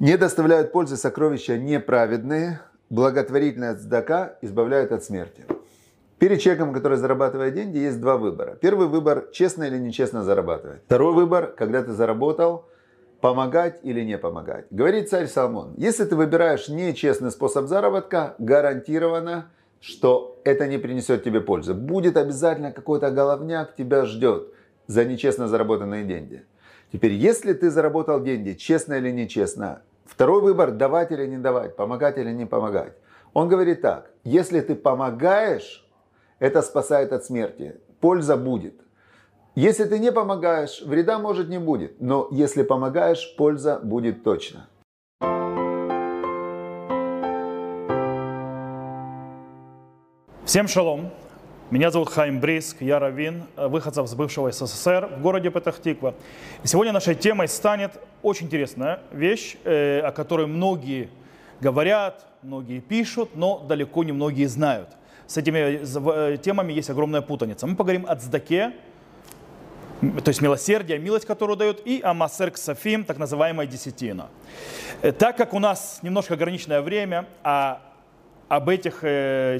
[0.00, 5.44] Не доставляют пользы сокровища неправедные, благотворительная цдака избавляет от смерти.
[6.18, 8.56] Перед человеком, который зарабатывает деньги, есть два выбора.
[8.58, 10.80] Первый выбор– честно или нечестно зарабатывать.
[10.86, 12.64] Второй выбор– когда ты заработал,
[13.20, 14.64] помогать или не помогать.
[14.70, 21.42] Говорит царь Соломон, если ты выбираешь нечестный способ заработка, гарантированно, что это не принесет тебе
[21.42, 21.74] пользы.
[21.74, 24.48] Будет обязательно какой-то головняк тебя ждет
[24.86, 26.46] за нечестно заработанные деньги.
[26.90, 32.18] Теперь, если ты заработал деньги, честно или нечестно, второй выбор– давать или не давать, помогать
[32.18, 32.92] или не помогать.
[33.32, 35.86] Он говорит так, если ты помогаешь,
[36.40, 38.74] это спасает от смерти, польза будет.
[39.54, 44.66] Если ты не помогаешь, вреда может не будет, но если помогаешь, польза будет точно.
[50.44, 51.10] Всем шалом.
[51.70, 56.14] Меня зовут Хайм Бриск, я раввин, выходцев с бывшего СССР в городе Петахтиква.
[56.64, 57.92] И сегодня нашей темой станет
[58.22, 61.08] очень интересная вещь, э, о которой многие
[61.60, 64.90] говорят, многие пишут, но далеко не многие знают.
[65.26, 67.66] С этими э, темами есть огромная путаница.
[67.66, 68.72] Мы поговорим о цдаке,
[70.00, 74.28] то есть милосердие, милость, которую дают, и о Масер Ксафим, так называемая десятина.
[75.02, 77.82] Э, так как у нас немножко ограниченное время, а
[78.48, 79.02] об этих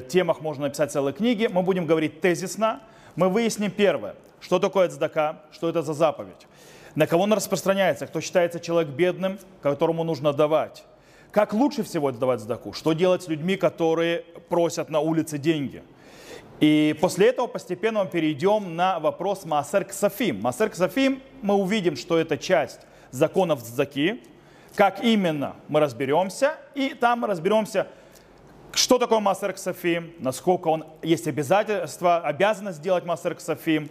[0.09, 1.47] темах можно написать целые книги.
[1.49, 2.81] Мы будем говорить тезисно.
[3.15, 6.47] Мы выясним первое, что такое цдака, что это за заповедь,
[6.95, 10.83] на кого он распространяется, кто считается человек бедным, которому нужно давать.
[11.31, 12.73] Как лучше всего давать цдаку?
[12.73, 15.81] Что делать с людьми, которые просят на улице деньги?
[16.59, 20.41] И после этого постепенно мы перейдем на вопрос Маасер Ксафим.
[20.41, 24.21] Маасер Ксафим мы увидим, что это часть законов цдаки.
[24.75, 26.55] Как именно мы разберемся.
[26.75, 27.87] И там мы разберемся,
[28.73, 33.89] что такое Масер Ксафим, насколько он есть обязательство, обязанность сделать Масер Ксафим,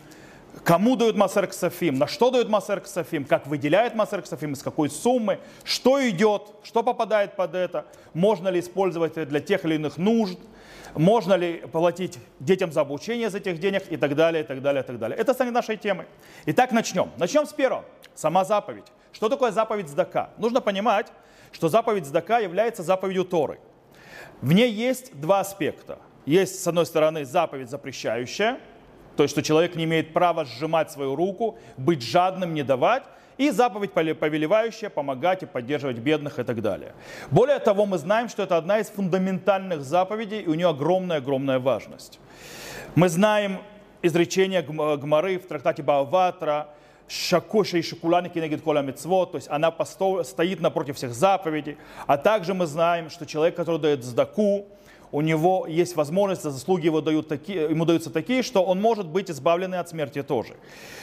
[0.64, 4.90] кому дают Масер Ксафим, на что дают Масер Ксафим, как выделяет Масер Ксафим, из какой
[4.90, 9.96] суммы, что идет, что попадает под это, можно ли использовать это для тех или иных
[9.96, 10.38] нужд,
[10.94, 14.82] можно ли платить детям за обучение из этих денег и так далее, и так далее,
[14.82, 15.16] и так далее.
[15.18, 16.06] Это станет нашей темой.
[16.46, 17.10] Итак, начнем.
[17.16, 17.84] Начнем с первого.
[18.14, 18.86] Сама заповедь.
[19.12, 20.30] Что такое заповедь Здака?
[20.38, 21.06] Нужно понимать,
[21.52, 23.60] что заповедь Здака является заповедью Торы.
[24.40, 25.98] В ней есть два аспекта.
[26.26, 28.58] Есть, с одной стороны, заповедь запрещающая,
[29.20, 33.02] то есть, что человек не имеет права сжимать свою руку, быть жадным, не давать,
[33.36, 36.94] и заповедь повелевающая помогать и поддерживать бедных и так далее.
[37.30, 42.18] Более того, мы знаем, что это одна из фундаментальных заповедей, и у нее огромная-огромная важность.
[42.94, 43.58] Мы знаем
[44.00, 46.70] изречение Гмары в трактате Бааватра,
[47.06, 49.70] Шакоша и Шакулани кенегит кола мецвод, то есть она
[50.24, 51.76] стоит напротив всех заповедей.
[52.06, 54.66] А также мы знаем, что человек, который дает сдаку,
[55.12, 59.30] у него есть возможность, заслуги его дают такие, ему даются такие, что он может быть
[59.30, 60.54] избавлен от смерти тоже.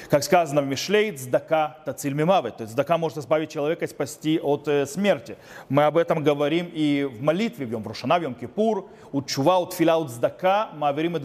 [0.09, 4.39] Как сказано в Мишлей, цдака тациль мимавет, то есть цдака может избавить человека и спасти
[4.39, 5.37] от э, смерти.
[5.69, 9.59] Мы об этом говорим и в молитве, в Йом Рошана, в Йом Кипур, у чува,
[9.59, 11.17] у тфиля, у цдака, мы говорим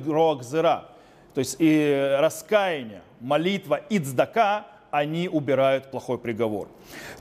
[0.42, 0.88] зера.
[1.34, 6.68] То есть и раскаяние, молитва и цдака они убирают плохой приговор.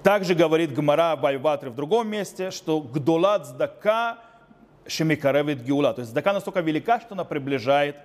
[0.04, 4.18] Также говорит Гмара Байватри в другом месте, что гдулат здака
[4.88, 5.94] шемикаревит гиула.
[5.94, 7.96] То есть здака настолько велика, что она приближает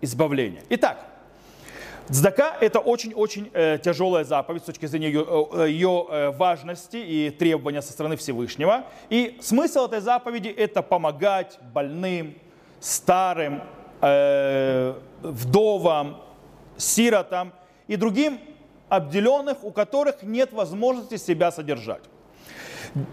[0.00, 0.62] избавление.
[0.70, 1.06] Итак,
[2.10, 7.30] Цдака– это очень-очень э, тяжелая заповедь с точки зрения ее, э, ее э, важности и
[7.30, 8.84] требования со стороны Всевышнего.
[9.10, 12.34] И смысл этой заповеди– это помогать больным,
[12.80, 13.62] старым,
[14.00, 16.20] э, вдовам,
[16.76, 17.52] сиротам
[17.86, 18.40] и другим
[18.88, 22.02] обделенных, у которых нет возможности себя содержать.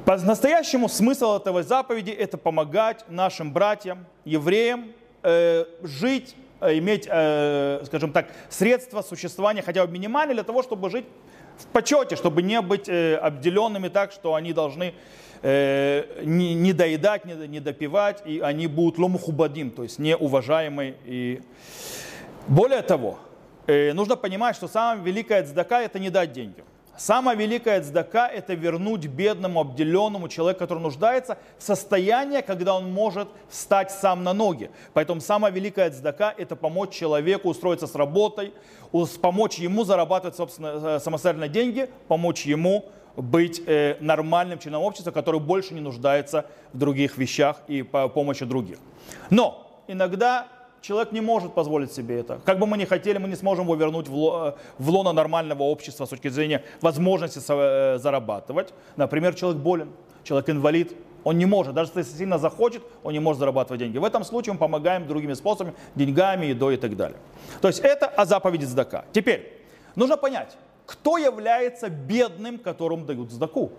[0.06, 4.92] По-настоящему смысл этого заповеди– это помогать нашим братьям, евреям,
[5.24, 10.90] э, жить, э, иметь, э, скажем так, средства существования хотя бы минимальные для того, чтобы
[10.90, 11.06] жить
[11.60, 14.94] в почете, чтобы не быть э, обделенными так, что они должны
[15.44, 20.96] э, не, не доедать, не, не допивать, и они будут ломухубадим, то есть неуважаемые.
[21.06, 21.42] И...
[22.48, 23.20] Более того,
[23.68, 26.64] Э, нужно понимать, что самая великая цдака– это не дать деньги.
[26.98, 33.30] Самая великая цдака– это вернуть бедному, обделенному человеку, который нуждается, в состояние, когда он может
[33.50, 34.72] встать сам на ноги.
[34.94, 38.52] Поэтому самая великая цдака– это помочь человеку устроиться с работой,
[39.22, 42.86] помочь ему зарабатывать собственно, э, самостоятельно деньги, помочь ему
[43.16, 48.46] быть э, нормальным членом общества, который больше не нуждается в других вещах и по помощи
[48.46, 48.80] других.
[49.30, 50.48] Но иногда
[50.82, 52.40] Человек не может позволить себе это.
[52.46, 56.06] Как бы мы ни хотели, мы не сможем его вернуть в, в лоно нормального общества
[56.06, 58.74] с точки зрения возможности э, зарабатывать.
[58.96, 59.92] Например, человек болен,
[60.24, 63.98] человек инвалид, он не может, даже если сильно захочет, он не может зарабатывать деньги.
[63.98, 67.18] В этом случае мы помогаем другими способами, деньгами, едой и так далее.
[67.60, 69.04] То есть это о заповеди сдака.
[69.12, 69.62] Теперь,
[69.96, 73.72] нужно понять, кто является бедным, которому дают сдаку.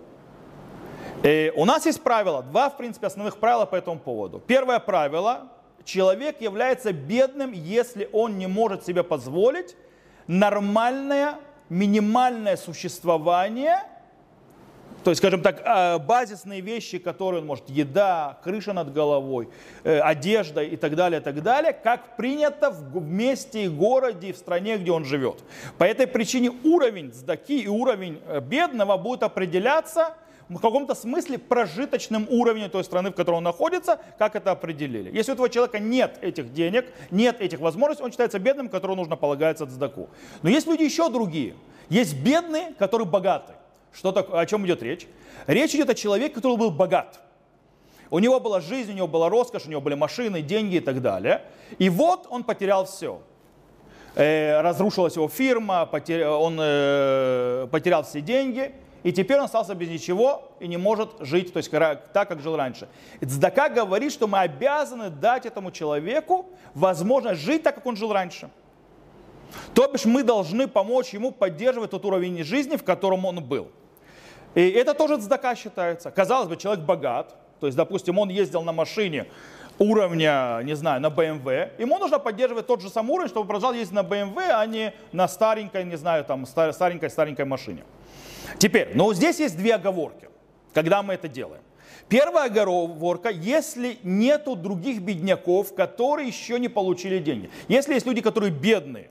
[1.23, 4.41] И у нас есть правила, два, в принципе, основных правила по этому поводу.
[4.41, 5.49] Первое правило,
[5.89, 9.77] человек является бедным, если он не может себе позволить
[10.27, 11.37] нормальное,
[11.69, 13.83] минимальное существование–
[15.05, 19.49] то есть, скажем так, а, базисные вещи, которые он может, еда, крыша над головой,
[19.85, 24.37] э, одежда и так далее, так далее, как принято в месте и городе, и в
[24.37, 25.39] стране, где он живет.
[25.79, 30.15] По этой причине уровень сдаки и уровень э, бедного будет определяться
[30.49, 35.15] в каком-то смысле прожиточным уровнем той страны, в которой он находится, как это определили.
[35.15, 39.17] Если у этого человека нет этих денег, нет этих возможностей, он считается бедным, которому нужно
[39.17, 40.09] полагаться от сдаку.
[40.43, 41.55] Но есть люди еще другие.
[41.91, 43.55] Есть бедные, которые богаты.
[43.93, 45.07] Что так, о чем идет речь?
[45.47, 47.21] Речь идет о человеке, который был богат.
[48.11, 51.03] У него была жизнь, у него была роскошь, у него были машины, деньги и так
[51.03, 51.43] далее.
[51.79, 53.21] И вот он потерял все.
[54.15, 58.73] Э, разрушилась его фирма, он э, потерял все деньги,
[59.03, 62.57] и теперь он остался без ничего и не может жить то есть, так, как жил
[62.57, 62.89] раньше.
[63.25, 68.51] Цдака говорит, что мы обязаны дать этому человеку возможность жить так, как он жил раньше.
[69.75, 73.69] То бишь мы должны помочь ему поддерживать тот уровень жизни, в котором он был.
[74.55, 76.11] И это тоже цдака считается.
[76.11, 79.27] Казалось бы, человек богат, то есть, допустим, он ездил на машине
[79.79, 83.95] уровня, не знаю, на BMW, ему нужно поддерживать тот же самый уровень, чтобы продолжал ездить
[83.95, 87.85] на BMW, а не на старенькой, не знаю, там, старенькой-старенькой машине.
[88.59, 90.29] Теперь, но здесь есть две оговорки,
[90.73, 91.63] когда мы это делаем.
[92.09, 97.51] Первая оговорка, если нету других бедняков, которые еще не получили деньги.
[97.69, 99.11] Если есть люди, которые бедные,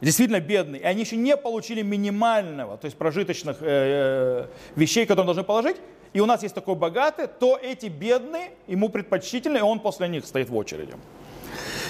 [0.00, 4.46] действительно бедные, и они еще не получили минимального, то есть прожиточных э, э,
[4.76, 5.76] вещей, которые должны положить,
[6.16, 10.24] и у нас есть такой богатый, то эти бедные ему предпочтительны, и он после них
[10.24, 10.94] стоит в очереди.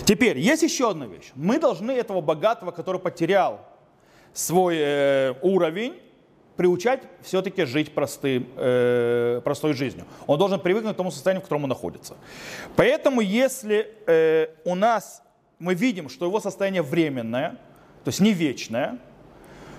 [0.04, 1.30] Теперь, есть еще одна вещь.
[1.36, 3.60] Мы должны этого богатого, который потерял
[4.32, 5.94] свой э, уровень,
[6.56, 10.06] приучать все-таки жить простым, э, простой жизнью.
[10.26, 12.16] Он должен привыкнуть к тому состоянию, в котором он находится.
[12.74, 15.22] Поэтому, если э, у нас
[15.60, 17.50] мы видим, что его состояние временное,
[18.02, 18.98] то есть не вечное,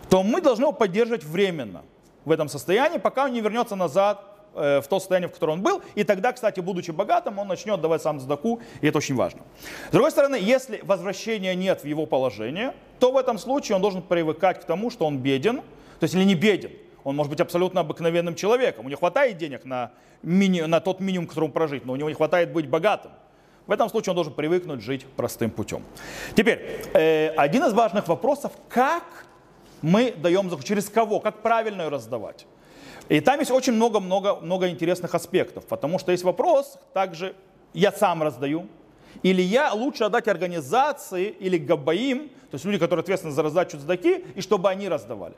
[0.10, 1.84] то мы должны его поддерживать временно
[2.24, 4.27] в этом состоянии, пока он не вернется назад
[4.58, 5.82] в то состояние, в котором он был.
[5.96, 9.42] И тогда, кстати, будучи богатым, он начнет давать сам сдаку, и это очень важно.
[9.90, 14.02] С другой стороны, если возвращения нет в его положение, то в этом случае он должен
[14.02, 16.72] привыкать к тому, что он беден, то есть или не беден,
[17.04, 18.86] он может быть абсолютно обыкновенным человеком.
[18.86, 19.92] У него хватает денег на,
[20.24, 23.12] мини, на тот минимум, которым прожить, но у него не хватает быть богатым.
[23.66, 25.84] В этом случае он должен привыкнуть жить простым путем.
[26.36, 29.04] Теперь, э, один из важных вопросов, как
[29.82, 32.46] мы даем через кого, как правильно ее раздавать.
[33.10, 37.36] И там есть очень много-много-много интересных аспектов, потому что есть вопрос, также
[37.74, 38.68] я сам раздаю,
[39.24, 44.26] или я лучше отдать организации или габаим, то есть люди, которые ответственны за раздачу сдаки,
[44.36, 45.36] и чтобы они раздавали.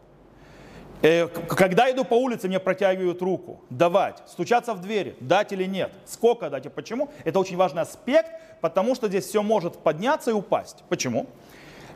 [1.02, 3.62] Э, когда иду по улице, мне протягивают руку.
[3.70, 7.10] Давать, стучаться в двери, дать или нет, сколько дать и почему.
[7.24, 8.32] Это очень важный аспект,
[8.62, 10.84] потому что здесь все может подняться и упасть.
[10.90, 11.28] Почему?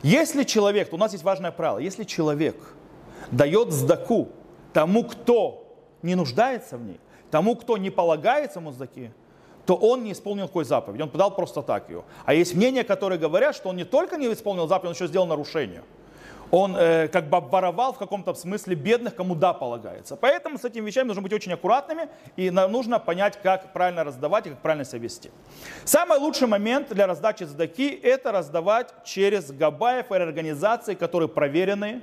[0.02, 2.56] Если человек, у нас есть важное правило, если человек
[3.30, 4.28] дает сдаку
[4.72, 5.63] тому, кто
[6.04, 9.10] не нуждается в ней, тому, кто не полагается ему сдаки,
[9.66, 12.04] то он не исполнил какой заповедь, он подал просто так ее.
[12.24, 15.26] А есть мнения, которые говорят, что он не только не исполнил заповедь, он еще сделал
[15.26, 15.82] нарушение
[16.50, 20.14] он э, как бы обворовал в каком-то смысле бедных, кому да полагается.
[20.14, 24.50] Поэтому с этими вещами нужно быть очень аккуратными и нужно понять, как правильно раздавать и
[24.50, 25.30] как правильно себя вести.
[25.84, 32.02] Самый лучший момент для раздачи задаки– это раздавать через габаев и организации, которые проверены,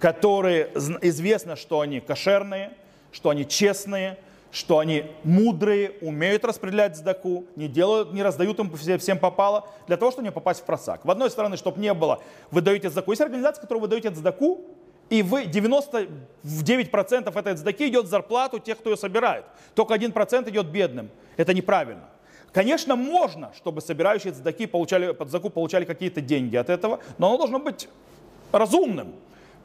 [0.00, 0.70] которые
[1.02, 2.72] известно, что они кошерные,
[3.12, 4.18] что они честные,
[4.50, 10.10] что они мудрые, умеют распределять сдаку, не, делают, не раздают им всем попало, для того,
[10.10, 11.04] чтобы не попасть в просак.
[11.04, 13.12] В одной стороны, чтобы не было, вы даете сдаку.
[13.12, 14.60] Есть организация, которую вы даете сдаку,
[15.08, 19.44] и вы 99% этой сдаки идет в зарплату тех, кто ее собирает.
[19.74, 21.10] Только 1% идет бедным.
[21.36, 22.08] Это неправильно.
[22.52, 27.38] Конечно, можно, чтобы собирающие сдаки получали, под заку получали какие-то деньги от этого, но оно
[27.38, 27.88] должно быть
[28.52, 29.14] разумным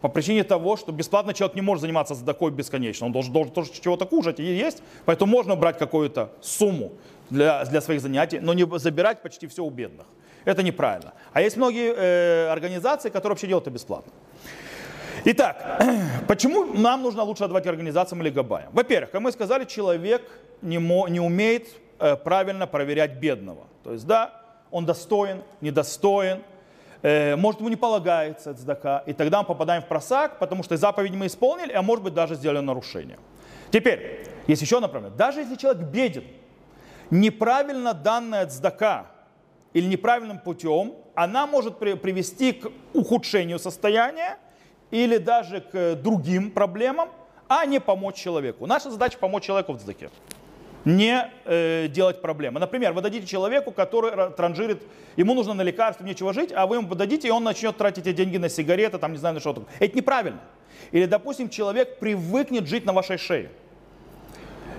[0.02, 3.06] по причине того, что бесплатно человек не может заниматься задакой бесконечно.
[3.06, 4.84] Он должен, должен тоже чего-то кушать и есть.
[5.06, 6.92] Поэтому можно брать какую-то сумму
[7.30, 10.06] для, для своих занятий, но не забирать почти все у бедных.
[10.46, 11.14] Это неправильно.
[11.34, 14.14] А есть многие э, организации, которые вообще делают это бесплатно.
[15.26, 15.84] Итак,
[16.28, 18.70] почему нам нужно лучше отдавать организациям или габаям?
[18.72, 20.22] Во-первых, как мы сказали, человек
[20.62, 21.68] не, мо, не умеет
[22.00, 23.68] э, правильно проверять бедного.
[23.84, 26.44] То есть, да, он достоин, недостоин,
[27.04, 31.28] может ему не полагается цдака, и тогда мы попадаем в просак, потому что заповедь мы
[31.28, 33.18] исполнили, а может быть даже сделали нарушение.
[33.72, 35.18] Теперь, есть еще направление.
[35.18, 36.24] Даже если человек беден,
[37.12, 39.08] неправильно данная цдака
[39.74, 44.38] или неправильным путем, она может привести к ухудшению состояния
[44.92, 47.10] или даже к другим проблемам,
[47.48, 48.66] а не помочь человеку.
[48.66, 50.10] Наша задача помочь человеку в цдаке
[50.88, 52.62] не э, делать проблемы.
[52.62, 54.82] Например, вы дадите человеку, который транжирит,
[55.18, 58.16] ему нужно на лекарство, нечего жить, а вы ему дадите, и он начнет тратить эти
[58.16, 59.66] деньги на сигареты, там не знаю на что-то.
[59.80, 60.40] Это неправильно.
[60.92, 63.52] Или, допустим, человек привыкнет жить на вашей шее.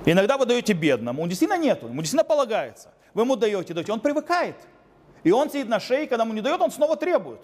[0.07, 2.95] Иногда вы даете бедному, он действительно нету, ему действительно полагается.
[3.13, 4.57] Вы ему даете, даете, он привыкает.
[5.25, 7.41] И он сидит на шее, когда ему не дает, он снова требует.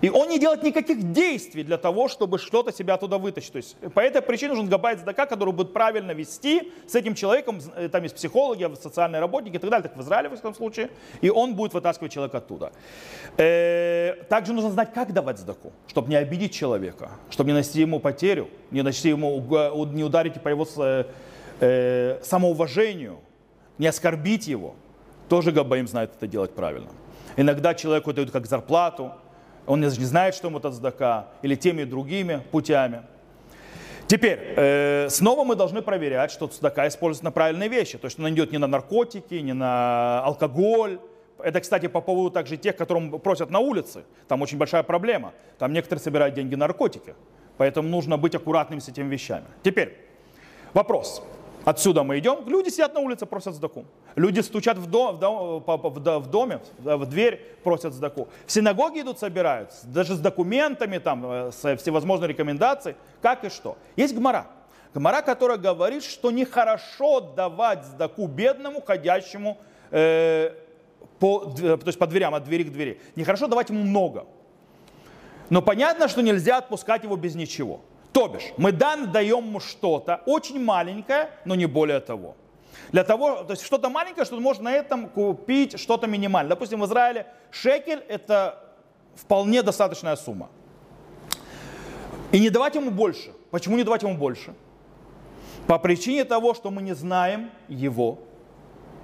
[0.00, 3.52] И он не делает никаких действий для того, чтобы что-то себя туда вытащить.
[3.52, 7.60] То есть по этой причине нужен габайт сдака, который будет правильно вести с этим человеком.
[7.76, 10.90] Э, там есть психологи, социальные работники и так далее, так в Израиле в этом случае.
[11.20, 12.72] И он будет вытаскивать человека оттуда.
[13.36, 18.00] Э, также нужно знать, как давать сдаку, чтобы не обидеть человека, чтобы не нанести ему
[18.00, 19.40] потерю, не нанести ему,
[19.86, 20.66] не ударить по его
[21.60, 23.20] э, самоуважению,
[23.78, 24.74] не оскорбить его.
[25.28, 26.88] Тоже Габаим знает это делать правильно.
[27.36, 29.12] Иногда человеку дают как зарплату,
[29.70, 33.02] он не знает, что ему это цдака, или теми и другими путями.
[34.08, 37.96] Теперь, э, снова мы должны проверять, что цдака используется на правильные вещи.
[37.96, 40.98] То есть он идет не на наркотики, не на алкоголь.
[41.38, 44.02] Это, кстати, по поводу также тех, которым просят на улице.
[44.26, 45.32] Там очень большая проблема.
[45.58, 47.14] Там некоторые собирают деньги на наркотики.
[47.56, 49.46] Поэтому нужно быть аккуратным с этими вещами.
[49.62, 49.96] Теперь,
[50.74, 51.22] вопрос.
[51.70, 53.84] Отсюда мы идем, люди сидят на улице, просят сдаку.
[54.16, 58.26] Люди стучат в, дом, в, дом, в, доме, в дверь, просят сдаку.
[58.44, 63.78] В синагоге идут, собираются, даже с документами, там, э, с всевозможными рекомендациями, как и что.
[63.94, 64.48] Есть гмара.
[64.94, 69.56] Гмара, которая говорит, что нехорошо давать сдаку бедному, ходящему
[69.92, 70.52] э,
[71.20, 73.00] по, то есть по дверям, от двери к двери.
[73.14, 74.26] Нехорошо давать ему много.
[75.50, 77.80] Но понятно, что нельзя отпускать его без ничего.
[78.12, 82.36] То бишь, мы дан даем ему что-то очень маленькое, но не более того.
[82.92, 86.50] Для того, то есть что-то маленькое, что можно на этом купить что-то минимальное.
[86.50, 88.58] Допустим, в Израиле шекель это
[89.14, 90.48] вполне достаточная сумма.
[92.32, 93.32] И не давать ему больше.
[93.50, 94.54] Почему не давать ему больше?
[95.66, 98.18] По причине того, что мы не знаем его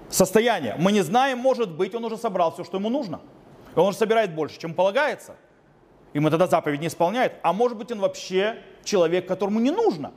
[0.09, 0.77] состояние.
[0.79, 3.21] Мы не знаем, может быть, он уже собрал все, что ему нужно.
[3.75, 5.37] И он уже собирает больше, чем полагается.
[6.13, 7.35] И мы тогда заповедь не исполняет.
[7.43, 10.13] А может быть, он вообще человек, которому не нужно.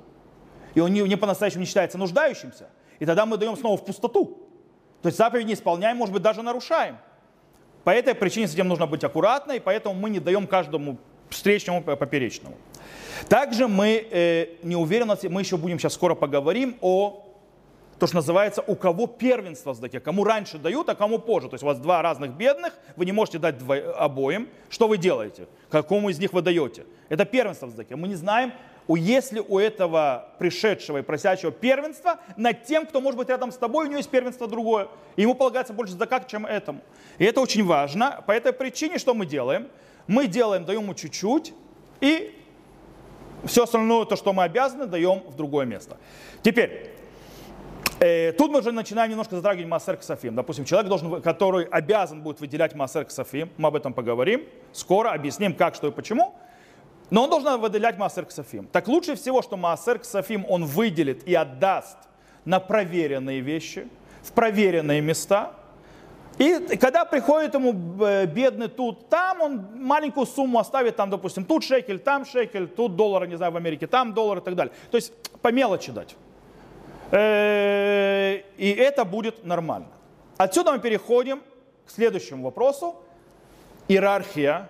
[0.76, 2.70] И он не, не по-настоящему не считается нуждающимся.
[3.00, 4.48] И тогда мы даем снова в пустоту.
[5.02, 6.98] То есть заповедь не исполняем, может быть, даже нарушаем.
[7.84, 10.98] По этой причине с этим нужно быть аккуратно, и поэтому мы не даем каждому
[11.30, 12.56] встречному поперечному.
[13.28, 17.29] Также мы э, уверены, мы еще будем сейчас скоро поговорим о
[18.00, 21.50] то, что называется, у кого первенство в сдаке, кому раньше дают, а кому позже.
[21.50, 23.76] То есть у вас два разных бедных, вы не можете дать дво...
[23.76, 24.48] обоим.
[24.70, 25.48] Что вы делаете?
[25.70, 26.86] Какому из них вы даете?
[27.10, 27.98] Это первенство в сдаке.
[27.98, 28.54] Мы не знаем,
[28.88, 33.86] если у этого пришедшего и просящего первенства над тем, кто может быть рядом с тобой,
[33.86, 34.88] у него есть первенство другое.
[35.18, 36.80] И ему полагается больше сдака, чем этому.
[37.18, 38.24] И это очень важно.
[38.26, 39.68] По этой причине что мы делаем?
[40.08, 41.54] Мы делаем, даем ему чуть-чуть,
[42.02, 42.36] и
[43.46, 45.98] все остальное, то, что мы обязаны, даем в другое место.
[46.42, 46.99] Теперь,
[48.00, 50.36] тут мы уже начинаем немножко затрагивать Маасер Ксафим.
[50.36, 55.54] Допустим, человек, должен, который обязан будет выделять Маасер Ксафим, мы об этом поговорим, скоро объясним,
[55.54, 56.36] как, что и почему.
[57.10, 58.68] Но он должен выделять Маасер Ксафим.
[58.72, 61.98] Так лучше всего, что Маасер Ксафим он выделит и отдаст
[62.46, 63.88] на проверенные вещи,
[64.22, 65.54] в проверенные места.
[66.38, 71.64] И когда приходит ему э, бедный тут, там он маленькую сумму оставит, там, допустим, тут
[71.64, 74.74] шекель, там шекель, тут доллар, не знаю, в Америке, там доллар и так далее.
[74.90, 76.16] То есть по мелочи дать.
[77.12, 79.88] Э, и это будет нормально.
[80.38, 81.42] Отсюда мы переходим
[81.86, 82.96] к следующему вопросу.
[83.88, 84.70] Иерархия.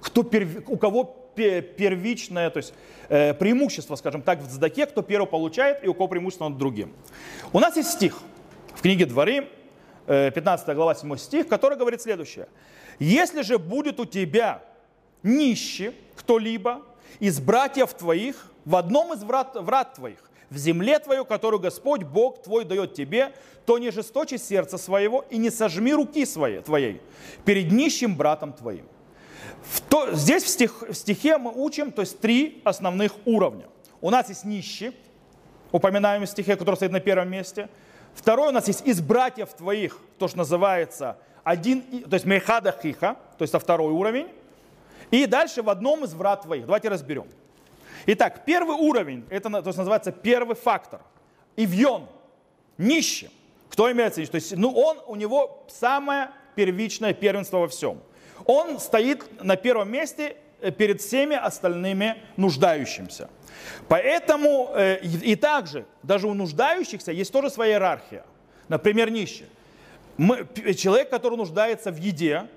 [0.00, 0.68] Кто перв...
[0.68, 2.74] У кого первичное, то есть
[3.08, 6.92] э, преимущество, скажем так, в задаке, кто первый получает и у кого преимущество над другим.
[7.52, 8.20] У нас есть стих
[8.74, 9.48] в книге Дворы,
[10.06, 12.48] 15 э, глава, 7 стих, который говорит следующее.
[12.98, 14.62] «Если же будет у тебя
[15.22, 16.82] нищий кто-либо
[17.18, 20.18] из братьев твоих в одном из врат, врат твоих,
[20.52, 23.32] в земле твою, которую Господь Бог твой дает тебе,
[23.64, 27.00] то не жесточи сердце своего и не сожми руки своей, твоей
[27.44, 28.86] перед нищим братом твоим.
[29.62, 33.66] В то, здесь в, стих, в стихе мы учим то есть три основных уровня.
[34.00, 34.92] У нас есть нищий,
[35.70, 37.68] упоминаем в стихе, который стоит на первом месте.
[38.14, 43.16] Второй у нас есть из братьев твоих, то, что называется один, то есть мехада хиха,
[43.38, 44.28] то есть второй уровень.
[45.10, 46.66] И дальше в одном из врат твоих.
[46.66, 47.26] Давайте разберем.
[48.06, 51.00] Итак, первый уровень, это то есть, называется первый фактор.
[51.56, 52.08] Ивьон,
[52.78, 53.30] нищий.
[53.68, 54.32] Кто имеется в виду?
[54.32, 58.00] То есть, ну, он, у него самое первичное первенство во всем.
[58.44, 63.30] Он стоит на первом месте э, перед всеми остальными нуждающимся.
[63.88, 68.24] Поэтому э, и, также, даже у нуждающихся есть тоже своя иерархия.
[68.68, 69.46] Например, нищий.
[70.16, 72.48] Мы, человек, который нуждается в еде,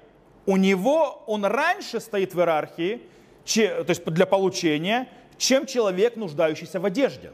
[0.45, 3.01] у него, он раньше стоит в иерархии,
[3.45, 7.31] че, то есть для получения, чем человек, нуждающийся в одежде.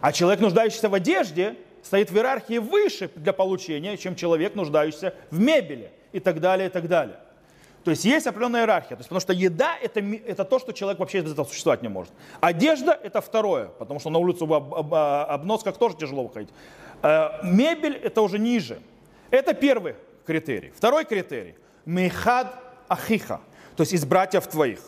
[0.00, 5.38] А человек, нуждающийся в одежде, стоит в иерархии выше для получения, чем человек, нуждающийся в
[5.40, 7.18] мебели и так далее, и так далее.
[7.84, 8.96] То есть есть определенная иерархия.
[8.96, 11.88] То есть, потому что еда это, это то, что человек вообще без этого существовать не
[11.88, 12.12] может.
[12.40, 16.50] Одежда это второе, потому что на улицу в об, об, обносках тоже тяжело выходить.
[17.02, 18.80] Э, мебель это уже ниже.
[19.30, 19.94] Это первый
[20.26, 20.72] критерий.
[20.76, 21.54] Второй критерий.
[21.86, 22.54] Мехад
[22.88, 23.40] ахиха.
[23.76, 24.80] То есть из братьев твоих.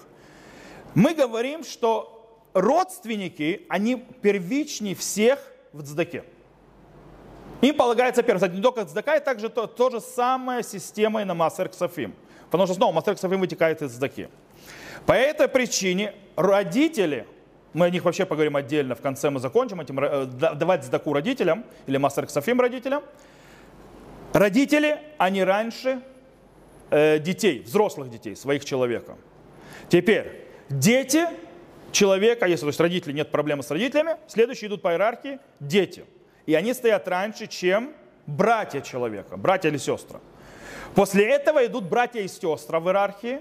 [0.95, 2.17] Мы говорим, что
[2.53, 5.39] родственники, они первичнее всех
[5.73, 6.25] в цдаке.
[7.61, 8.41] Им полагается первое.
[8.41, 12.15] Кстати, не только цдака, и также то, то же самое система и на Масер Ксафим.
[12.51, 14.29] Потому что снова Масер Ксафим вытекает из цдаки.
[15.07, 17.27] По этой причине родители,
[17.73, 21.65] мы о них вообще поговорим отдельно, в конце мы закончим этим, э, давать сдаку родителям,
[21.87, 23.03] или Масер Ксафим родителям.
[24.33, 26.01] Родители, они раньше
[26.91, 29.17] э, детей, взрослых детей, своих человека.
[29.89, 31.27] Теперь, дети
[31.93, 36.05] человека, если то есть родители, нет проблемы с родителями, следующие идут по иерархии дети–
[36.51, 37.93] и они стоят раньше, чем
[38.27, 40.19] братья человека, братья или сестры.
[40.97, 43.41] После этого идут братья и сестры в иерархии.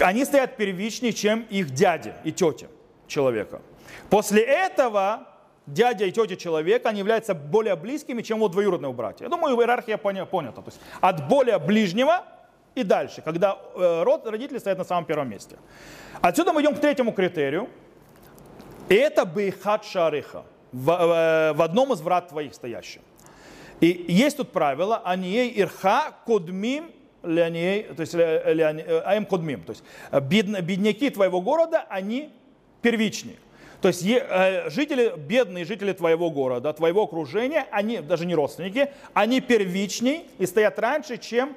[0.00, 2.68] Они стоят первичнее, чем их дяди и тети
[3.06, 3.62] человека.
[4.10, 5.28] После этого
[5.66, 9.26] дядя и тетя человека, они являются более близкими, чем вот двоюродного братья.
[9.26, 10.62] Я думаю, иерархия понята.
[10.62, 12.24] То есть от более ближнего
[12.74, 15.56] и дальше, когда э, род, родители стоят на самом первом месте.
[16.20, 17.68] Отсюда мы идем к третьему критерию.
[18.88, 23.00] И это бейхат шарыха в, э, в одном из врат твоих стоящих.
[23.80, 26.90] И есть тут правило, анией ирха кодмим
[27.22, 32.30] леоней, то есть э, аем кодмим, то есть бедняки твоего города, они
[32.82, 33.36] первичнее.
[33.80, 40.22] То есть жители, бедные жители твоего города, твоего окружения, они даже не родственники, они первичнее
[40.38, 41.54] и стоят раньше, чем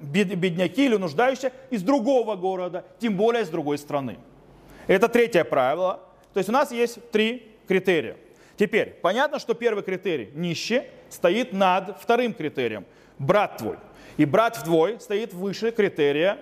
[0.00, 4.18] бедняки или нуждающиеся из другого города, тем более с другой страны.
[4.86, 6.00] Это третье правило.
[6.32, 8.16] То есть у нас есть три критерия.
[8.56, 12.84] Теперь, понятно, что первый критерий, нищий, стоит над вторым критерием,
[13.18, 13.76] брат твой.
[14.16, 16.38] И брат твой стоит выше критерия,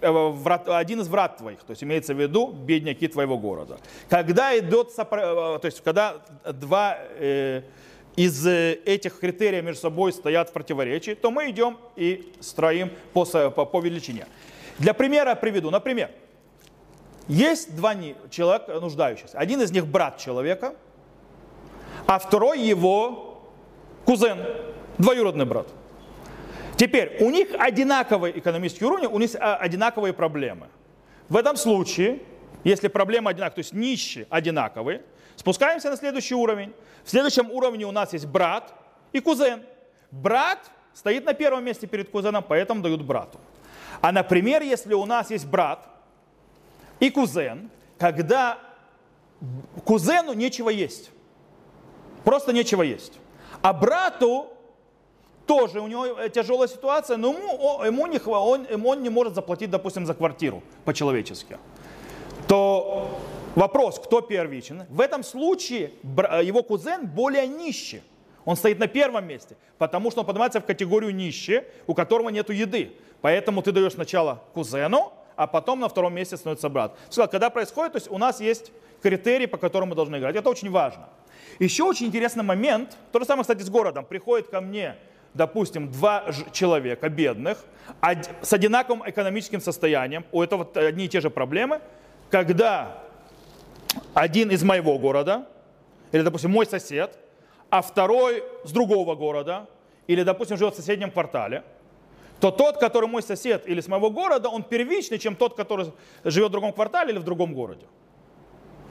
[0.00, 3.78] э, один из врат твоих, то есть имеется в виду бедняки твоего города.
[4.08, 7.62] Когда идет, э, то есть когда два э,
[8.16, 13.64] из этих критериев между собой стоят в противоречии, то мы идем и строим по, по,
[13.64, 14.26] по величине.
[14.78, 15.70] Для примера приведу.
[15.70, 16.10] Например,
[17.28, 17.94] есть два
[18.30, 19.38] человека нуждающихся.
[19.38, 20.74] Один из них брат человека,
[22.06, 23.48] а второй его
[24.04, 24.38] кузен,
[24.98, 25.68] двоюродный брат.
[26.76, 30.66] Теперь, у них одинаковый экономический уровень, у них а, одинаковые проблемы.
[31.28, 32.20] В этом случае,
[32.64, 35.02] если проблема одинаковая, то есть нищие одинаковые,
[35.36, 36.72] спускаемся на следующий уровень.
[37.04, 38.72] В следующем уровне у нас есть брат
[39.12, 39.62] и кузен.
[40.10, 43.38] Брат стоит на первом месте перед кузеном, поэтому дают брату.
[44.00, 45.88] А, например, если у нас есть брат,
[47.00, 48.58] и кузен, когда
[49.84, 51.10] кузену нечего есть.
[52.24, 53.18] Просто нечего есть.
[53.60, 54.48] А брату
[55.46, 59.70] тоже у него тяжелая ситуация, но ему, ему, не, он, ему он не может заплатить,
[59.70, 61.58] допустим, за квартиру по-человечески.
[62.46, 63.20] То
[63.54, 64.84] вопрос, кто первичен?
[64.88, 65.92] В этом случае
[66.42, 68.02] его кузен более нищий.
[68.44, 72.50] Он стоит на первом месте, потому что он поднимается в категорию нищие, у которого нет
[72.50, 72.92] еды.
[73.20, 76.98] Поэтому ты даешь сначала кузену, а потом на втором месте становится брат.
[77.08, 80.34] Сказал, когда происходит, то есть у нас есть критерии, по которым мы должны играть.
[80.34, 81.08] Это очень важно.
[81.58, 84.04] Еще очень интересный момент, то же самое, кстати, с городом.
[84.04, 84.96] Приходит ко мне,
[85.34, 87.58] допустим, два человека бедных
[88.42, 91.80] с одинаковым экономическим состоянием, у этого одни и те же проблемы,
[92.30, 93.02] когда
[94.14, 95.46] один из моего города,
[96.12, 97.18] или, допустим, мой сосед,
[97.70, 99.66] а второй с другого города,
[100.06, 101.62] или, допустим, живет в соседнем квартале–
[102.42, 105.92] то тот, который мой сосед или с моего города, он первичный, чем тот, который
[106.24, 107.86] живет в другом квартале или в другом городе.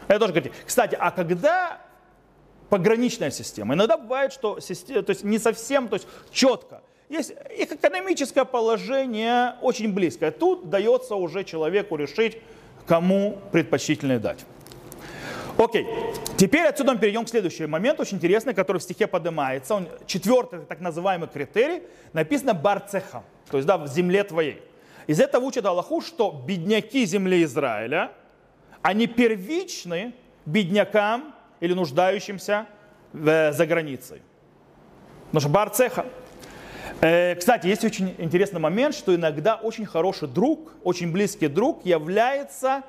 [0.07, 0.55] Это тоже говорите.
[0.65, 1.81] Кстати, а когда
[2.69, 3.73] пограничная система?
[3.73, 6.81] Иногда бывает, что система, то есть не совсем, то есть четко.
[7.10, 10.31] Есть их экономическое положение очень близкое.
[10.31, 12.38] Тут дается уже человеку решить,
[12.88, 14.45] кому предпочтительнее дать.
[15.63, 15.88] Окей,
[16.38, 19.76] теперь отсюда мы перейдем к следующему моменту, очень интересный, который в стихе поднимается.
[19.76, 24.60] Он, четвертый так называемый критерий, написано барцеха, то есть да, в земле твоей.
[25.06, 28.12] Из этого учат Аллаху, что бедняки земли Израиля,
[28.82, 30.15] они первичны
[30.47, 32.65] беднякам или нуждающимся
[33.13, 34.24] в, за границей.
[35.28, 36.06] Потому что барцеха.
[37.02, 42.82] Э, кстати, есть очень интересный момент, что иногда очень хороший друг, очень близкий друг является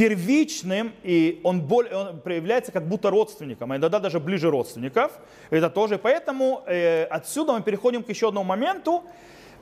[0.00, 5.12] первичным, и он, более, он проявляется как будто родственником, а иногда даже ближе родственников.
[5.50, 5.98] Это тоже.
[5.98, 9.04] Поэтому э, отсюда мы переходим к еще одному моменту,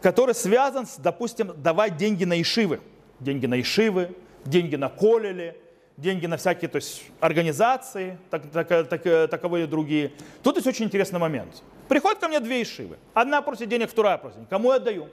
[0.00, 2.78] который связан с, допустим, давать деньги на ишивы.
[3.18, 5.56] Деньги на ишивы, деньги на колели,
[5.96, 10.12] деньги на всякие то есть, организации, так, так, так, таковые другие.
[10.44, 11.64] Тут есть очень интересный момент.
[11.88, 12.98] Приходят ко мне две ишивы.
[13.12, 14.38] Одна просит денег, вторая просит.
[14.48, 15.08] Кому я отдаю?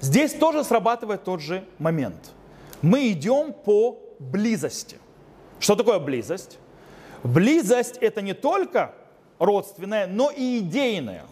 [0.00, 2.32] Здесь тоже срабатывает тот же момент.
[2.82, 4.98] Мы идем по близости.
[5.58, 6.58] Что такое близость?
[7.22, 8.94] Близость это не только
[9.38, 11.26] родственная, но и идейная.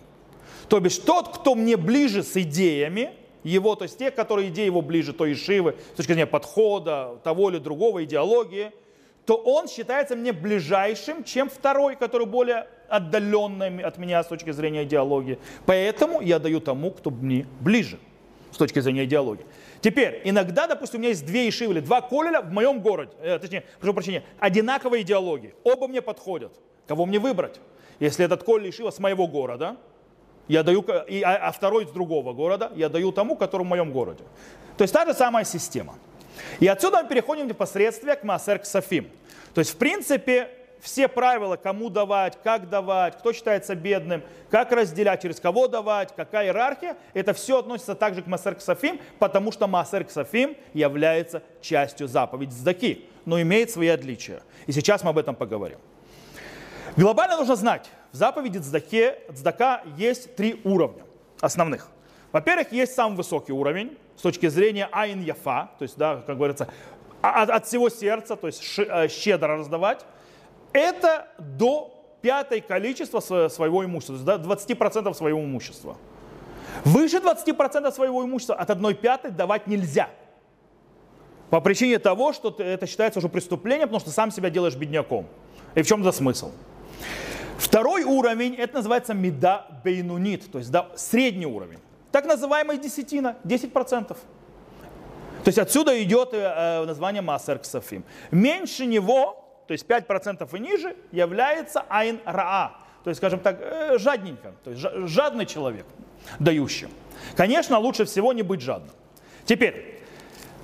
[0.68, 4.80] То бишь тот, кто мне ближе с идеями, его, то есть те, которые идеи его
[4.80, 8.72] ближе, то Ишивы, с точки зрения подхода, того или другого, идеологии,
[9.26, 14.84] то он считается мне ближайшим, чем второй, который более отдаленный от меня с точки зрения
[14.84, 15.38] идеологии.
[15.66, 17.98] Поэтому я даю тому, кто мне ближе
[18.50, 19.44] с точки зрения идеологии.
[19.84, 23.38] Теперь, иногда, допустим, у меня есть две ишивы или два колеля в моем городе, э,
[23.38, 25.54] точнее, прошу прощения, одинаковые идеологии.
[25.62, 26.54] Оба мне подходят.
[26.86, 27.60] Кого мне выбрать?
[28.00, 29.76] Если этот коль ишива с моего города,
[30.48, 33.92] я даю, и, а, а второй с другого города, я даю тому, который в моем
[33.92, 34.24] городе.
[34.78, 35.98] То есть та же самая система.
[36.60, 39.10] И отсюда мы переходим непосредственно к Маасер Ксафим.
[39.52, 40.48] То есть, в принципе,
[40.84, 46.46] все правила, кому давать, как давать, кто считается бедным, как разделять, через кого давать, какая
[46.46, 52.52] иерархия, это все относится также к Масер Ксафим, потому что Масер Ксафим является частью заповеди
[52.52, 54.42] Здаки, но имеет свои отличия.
[54.66, 55.78] И сейчас мы об этом поговорим.
[56.96, 61.04] Глобально нужно знать, в заповеди Цдаке, Цдака есть три уровня
[61.40, 61.88] основных.
[62.30, 66.68] Во-первых, есть самый высокий уровень с точки зрения айн яфа, то есть, да, как говорится,
[67.22, 70.04] а, от, от всего сердца, то есть э, щедро раздавать.
[70.74, 75.96] Это до пятой количества своего имущества, до 20% своего имущества.
[76.84, 80.10] Выше 20% своего имущества от 1 пятой давать нельзя.
[81.50, 85.28] По причине того, что это считается уже преступлением, потому что сам себя делаешь бедняком.
[85.76, 86.50] И в чем это смысл?
[87.56, 91.78] Второй уровень, это называется меда бейнунит, то есть да, средний уровень.
[92.10, 94.08] Так называемая десятина, 10%.
[94.08, 94.16] То
[95.44, 98.02] есть отсюда идет э, э название Маасер Ксафим.
[98.32, 103.98] Меньше него, то есть 5% и ниже, является Айн Раа, то есть, скажем так, э,
[103.98, 105.86] жадненько, то есть жадный человек,
[106.38, 106.88] дающий.
[107.36, 108.94] Конечно, лучше всего не быть жадным.
[109.44, 110.00] Теперь,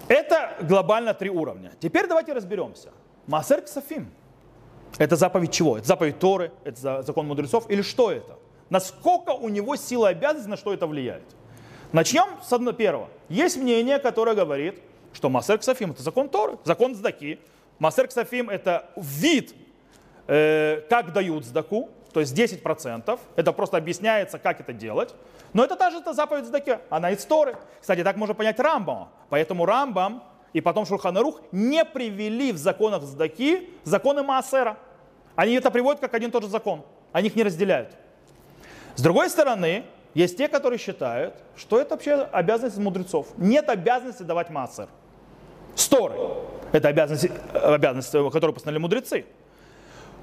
[0.08, 1.72] это глобально три уровня.
[1.80, 2.90] Теперь давайте разберемся.
[3.26, 4.10] Маасер Ксафим–
[4.98, 5.78] это заповедь чего?
[5.78, 8.36] Это заповедь Торы, это закон мудрецов или что это?
[8.70, 11.24] Насколько у него сила и обязанность, на что это влияет?
[11.92, 13.08] Начнем с одного первого.
[13.28, 14.80] Есть мнение, которое говорит,
[15.12, 17.40] что Масер Ксафим это закон Торы, закон Здаки.
[17.80, 19.54] Масер Ксафим это вид,
[20.26, 23.18] э, как дают Здаку, то есть 10%.
[23.36, 25.14] Это просто объясняется, как это делать.
[25.54, 27.56] Но это та же -то заповедь Здаки, она из Торы.
[27.80, 29.08] Кстати, так можно понять Рамбама.
[29.30, 34.76] Поэтому Рамбам и потом Шурханарух не привели в законах Здаки законы Маасера.
[35.34, 36.84] Они это приводят как один и тот же закон.
[37.12, 37.96] Они их не разделяют.
[38.94, 43.28] С другой стороны, есть те, которые считают, что это вообще обязанность мудрецов.
[43.38, 44.88] Нет обязанности давать массер.
[45.74, 46.14] Сторы.
[46.72, 49.24] Это обязанность, обязанность, которую постановили мудрецы.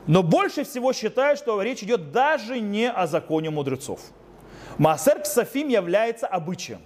[0.08, 4.00] Но больше всего считают, что речь идет даже не о законе мудрецов.
[4.78, 6.82] Маасер Ксафим является обычаем.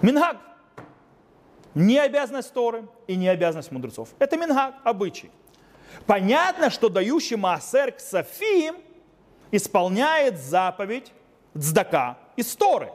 [0.00, 0.36] Минхаг.
[1.74, 4.10] Не обязанность Торы и не обязанность мудрецов.
[4.18, 5.30] Это минхаг, обычай.
[6.06, 8.76] Понятно, что дающий Маасер Ксафим
[9.50, 11.12] исполняет заповедь
[11.56, 12.92] Цдака из Торы.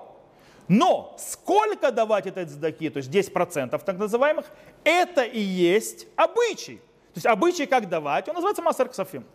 [0.67, 4.45] Но сколько давать этой цдаки, то есть 10% так называемых,
[4.83, 6.77] это и есть обычай.
[6.77, 9.25] То есть обычай как давать, он называется Маасер Ксафим.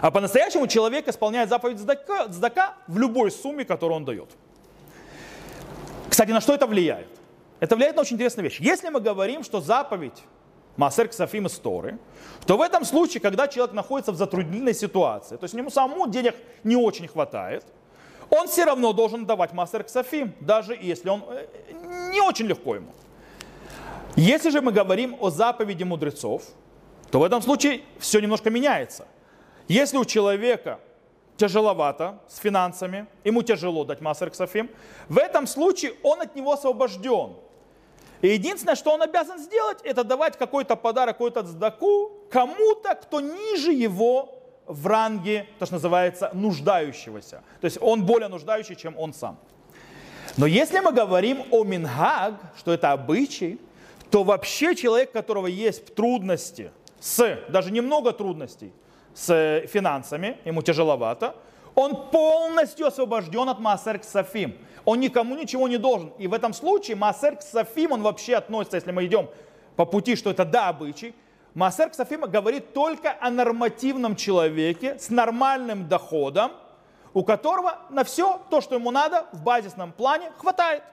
[0.00, 4.28] А по-настоящему человек исполняет заповедь цдака, цдака в любой сумме, которую он дает.
[6.08, 7.08] Кстати, на что это влияет?
[7.60, 8.60] Это влияет на очень интересную вещь.
[8.60, 10.22] Если мы говорим, что заповедь
[10.76, 11.98] Маасер Ксафим из Торы,
[12.46, 16.36] то в этом случае, когда человек находится в затруднительной ситуации, то есть ему самому денег
[16.62, 17.64] не очень хватает,
[18.30, 21.46] он все равно должен давать Маасер Ксафим, даже если он э,
[22.12, 22.92] не очень легко ему.
[24.16, 26.42] Если же мы говорим о заповеди мудрецов,
[27.10, 29.06] то в этом случае все немножко меняется.
[29.68, 30.80] Если у человека
[31.36, 34.70] тяжеловато с финансами, ему тяжело дать Маасер Ксафим,
[35.08, 37.36] в этом случае он от него освобожден.
[38.20, 43.72] И единственное, что он обязан сделать, это давать какой-то подарок, какой-то цдаку кому-то, кто ниже
[43.72, 44.37] его
[44.68, 47.42] в ранге, то, что называется, нуждающегося.
[47.60, 49.38] То есть он более нуждающий, чем он сам.
[50.36, 53.58] Но если мы говорим о минхаг, что это обычай,
[54.10, 58.72] то вообще человек, у которого есть трудности с, даже немного трудностей
[59.14, 61.34] с финансами, ему тяжеловато,
[61.74, 64.54] он полностью освобожден от Маасер Ксафим
[64.88, 66.12] он никому ничего не должен.
[66.16, 69.28] И в этом случае Маасер к Сафим, он вообще относится, если мы идем
[69.76, 71.14] по пути, что это да, обычай,
[71.58, 76.52] Маасер к Сафим говорит только о нормативном человеке с нормальным доходом,
[77.14, 80.84] у которого на все то, что ему надо в базисном плане, хватает.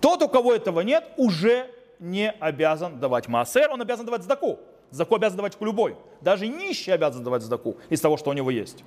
[0.00, 4.58] Тот, у кого этого нет, уже не обязан давать маасер, он обязан давать сдаку.
[4.90, 5.98] Сдаку обязан давать любой.
[6.22, 8.82] Даже нищий обязан давать сдаку из того, что у него есть.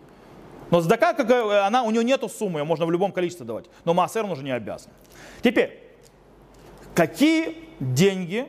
[0.71, 3.65] Но сдака, как, она, у него нету суммы, ее можно в любом количестве давать.
[3.84, 4.91] Но маасер он уже не обязан.
[5.43, 5.80] Теперь,
[6.95, 8.47] какие деньги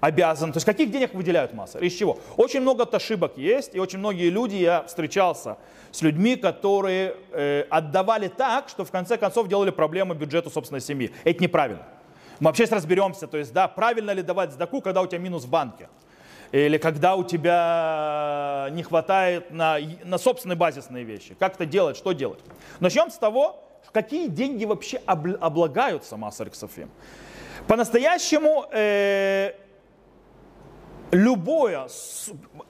[0.00, 2.18] обязан, то есть каких денег выделяют массер, из чего?
[2.36, 5.56] Очень много ошибок есть, и очень многие люди, я встречался
[5.90, 11.12] с людьми, которые э, отдавали так, что в конце концов делали проблемы бюджету собственной семьи.
[11.24, 11.86] Это неправильно.
[12.38, 15.50] Мы вообще разберемся, то есть, да, правильно ли давать сдаку, когда у тебя минус в
[15.50, 15.88] банке.
[16.52, 21.34] Или когда у тебя не хватает на, на собственные базисные вещи.
[21.38, 22.40] Как это делать, что делать.
[22.78, 26.16] Начнем с того, какие деньги вообще облагаются
[26.52, 26.90] Ксофим.
[27.66, 29.54] По-настоящему э,
[31.10, 31.88] любое,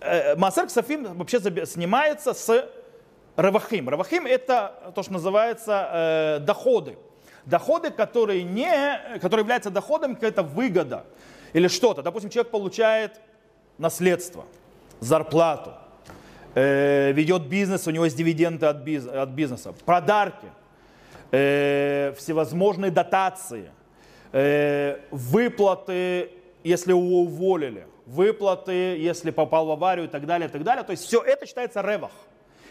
[0.01, 2.69] э, Массер Ксофим вообще снимается с
[3.37, 3.89] Равахим.
[3.89, 6.97] Равахим это то, что называется э, доходы.
[7.45, 11.05] Доходы, которые, не, которые являются доходом, какая-то выгода
[11.53, 12.03] или что-то.
[12.03, 13.21] Допустим, человек получает
[13.79, 14.45] наследство,
[15.01, 15.75] зарплату,
[16.55, 20.49] э, ведет бизнес, у него есть дивиденды от, биз, от бизнеса, подарки,
[21.31, 23.71] э, всевозможные дотации,
[24.33, 26.31] э, выплаты,
[26.65, 30.85] если его уволили, выплаты, если попал в аварию и так далее, и так далее.
[30.85, 32.13] То есть все это считается ревах.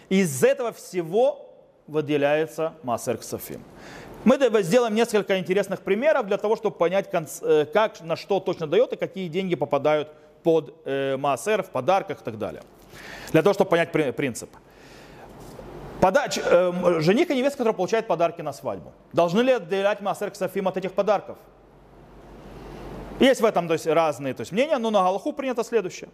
[0.10, 1.50] Из этого всего
[1.88, 3.64] выделяется Массер Ксафим.
[4.24, 7.10] Мы сделаем несколько интересных примеров для того, чтобы понять,
[7.42, 10.10] э, как, на что точно дает и какие деньги попадают
[10.42, 12.64] под э, в подарках и так далее.
[13.32, 14.50] Для того, чтобы понять принцип.
[16.02, 20.68] Подач, э, жених и невеста, которые получают подарки на свадьбу, должны ли отделять Массер Ксафим
[20.68, 21.38] от этих подарков?
[23.20, 26.10] Есть в этом то есть, разные то есть, мнения, но на Галаху принято следующее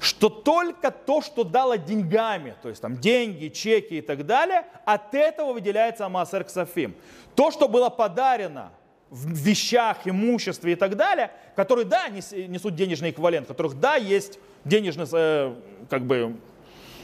[0.00, 5.14] что только то, что дало деньгами, то есть там деньги, чеки и так далее, от
[5.14, 6.94] этого выделяется Амасер Ксафим.
[7.34, 8.72] То, что было подарено
[9.10, 15.06] в вещах, имуществе и так далее, которые, да, несут денежный эквивалент, которых, да, есть денежный,
[15.12, 15.54] э,
[15.88, 16.36] как бы,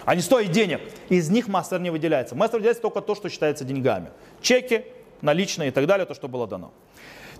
[0.05, 2.35] они стоят денег, из них мастер не выделяется.
[2.35, 4.11] Мастер выделяется только то, что считается деньгами.
[4.41, 4.85] Чеки,
[5.21, 6.73] наличные и так далее, то, что было дано.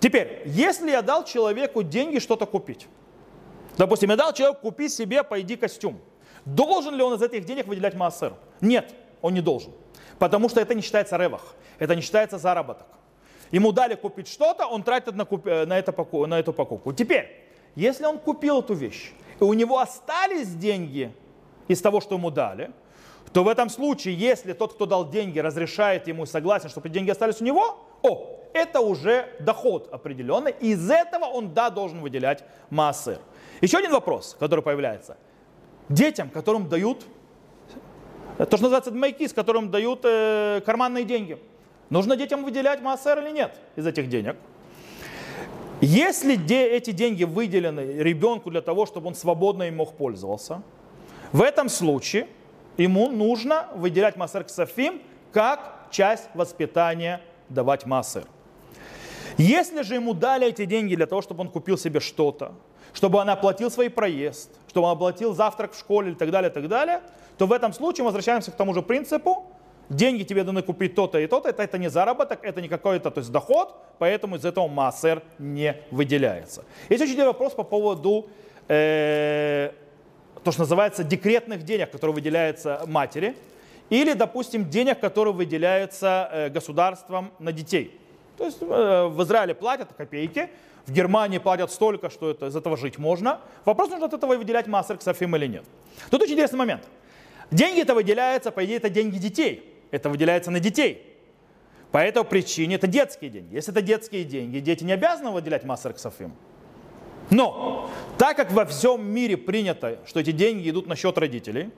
[0.01, 2.87] Теперь, если я дал человеку деньги что-то купить,
[3.77, 5.99] Допустим, я дал человеку, купи себе, пойди костюм.
[6.45, 8.33] Должен ли он из этих денег выделять массер?
[8.59, 9.71] Нет, он не должен.
[10.19, 12.87] Потому что это не считается ревах, это не считается заработок.
[13.51, 15.45] Ему дали купить что-то, он тратит на, куп...
[15.45, 15.95] на, это,
[16.27, 16.93] на эту покупку.
[16.93, 17.43] Теперь,
[17.75, 21.11] если он купил эту вещь, и у него остались деньги
[21.67, 22.71] из того, что ему дали,
[23.33, 27.11] то в этом случае, если тот, кто дал деньги, разрешает ему и согласен, чтобы деньги
[27.11, 33.19] остались у него, о, это уже доход определенный, из этого он, да, должен выделять массы.
[33.61, 35.17] Еще один вопрос, который появляется.
[35.87, 37.05] Детям, которым дают,
[38.37, 41.37] то, что называется майкис, которым дают э, карманные деньги.
[41.89, 44.35] Нужно детям выделять массер или нет из этих денег?
[45.81, 50.61] Если де, эти деньги выделены ребенку для того, чтобы он свободно им мог пользоваться,
[51.31, 52.27] в этом случае
[52.81, 58.25] ему нужно выделять массер ксафим как часть воспитания давать массер.
[59.37, 62.53] Если же ему дали эти деньги для того, чтобы он купил себе что-то,
[62.93, 66.53] чтобы он оплатил свой проезд, чтобы он оплатил завтрак в школе и так далее, и
[66.53, 67.01] так далее,
[67.37, 69.45] то в этом случае возвращаемся к тому же принципу,
[69.89, 73.19] деньги тебе даны купить то-то и то-то, это, это не заработок, это не какой-то то
[73.19, 76.63] есть доход, поэтому из этого массер не выделяется.
[76.89, 78.27] Есть очень вопрос по поводу
[78.67, 79.71] э,
[80.43, 83.35] то, что называется декретных денег, которые выделяются матери,
[83.89, 87.99] или, допустим, денег, которые выделяются э, государством на детей.
[88.37, 90.49] То есть э, в Израиле платят копейки,
[90.85, 93.41] в Германии платят столько, что это, из этого жить можно.
[93.65, 95.63] Вопрос, нужно от этого выделять массер ксафим или нет.
[96.09, 96.87] Тут очень интересный момент.
[97.51, 99.67] Деньги это выделяются, по идее, это деньги детей.
[99.91, 101.05] Это выделяется на детей.
[101.91, 103.53] По этой причине это детские деньги.
[103.53, 106.33] Если это детские деньги, дети не обязаны выделять массер ксафим.
[107.31, 111.71] Но, так как во всем мире принято, что эти деньги идут на счет родителей,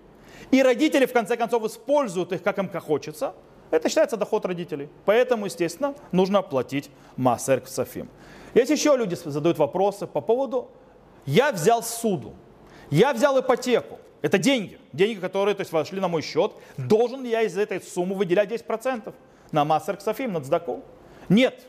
[0.52, 3.34] и родители в конце концов используют их, как им хочется,
[3.72, 4.90] это считается доход родителей.
[5.06, 8.10] Поэтому, естественно, нужно платить массер ксафим.
[8.54, 10.70] Есть еще люди задают вопросы по поводу,
[11.26, 12.34] я взял суду,
[12.90, 17.30] я взял ипотеку, это деньги, деньги, которые то есть, вошли на мой счет, должен ли
[17.30, 19.14] я из этой суммы выделять 10%
[19.52, 20.84] на массер ксафим, на цдаку?
[21.30, 21.64] Нет.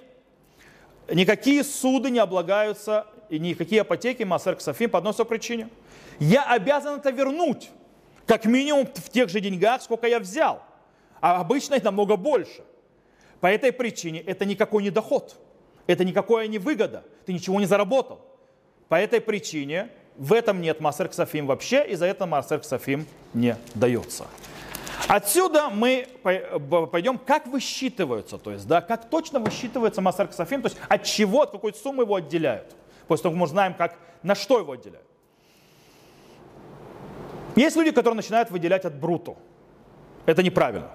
[1.10, 5.68] Никакие суды не облагаются и никакие ипотеки массер ксафим по одной причине.
[6.20, 7.70] Я обязан это вернуть,
[8.26, 10.62] как минимум в тех же деньгах, сколько я взял.
[11.20, 12.62] А обычно это намного больше.
[13.40, 15.36] По этой причине это никакой не доход.
[15.86, 18.20] Это никакая не выгода, ты ничего не заработал.
[18.88, 23.56] По этой причине в этом нет Массер Ксафим вообще, и за это Массер Ксафим не
[23.74, 24.26] дается.
[25.08, 26.06] Отсюда мы
[26.90, 31.42] пойдем, как высчитываются, то есть, да, как точно высчитывается Массер Ксафим, то есть от чего,
[31.42, 32.74] от какой суммы его отделяют.
[33.06, 35.06] После того, как мы знаем, как, на что его отделяют.
[37.56, 39.36] Есть люди, которые начинают выделять от бруту.
[40.26, 40.90] Это неправильно.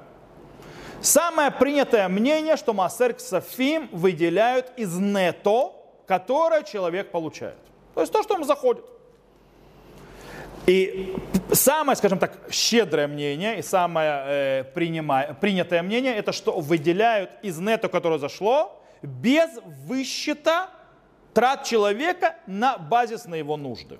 [1.01, 5.73] Самое принятое мнение, что Маасер Ксафим выделяют из нето,
[6.05, 7.57] которое человек получает.
[7.95, 8.83] То есть то, что ему заходит.
[10.65, 11.15] И
[11.53, 17.57] самое, скажем так, щедрое мнение и самое э, принимая, принятое мнение, это что выделяют из
[17.59, 19.49] нето, которое зашло, без
[19.85, 20.69] высчета
[21.39, 23.97] трат человека на базис на его нужды.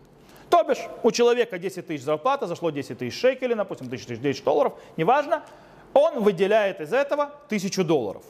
[0.50, 4.74] То бишь, у человека 10 тысяч зарплата, зашло 10 тысяч шекелей, допустим, 10 тысяч долларов,
[4.98, 5.46] неважно,
[5.94, 8.24] он выделяет из этого тысячу долларов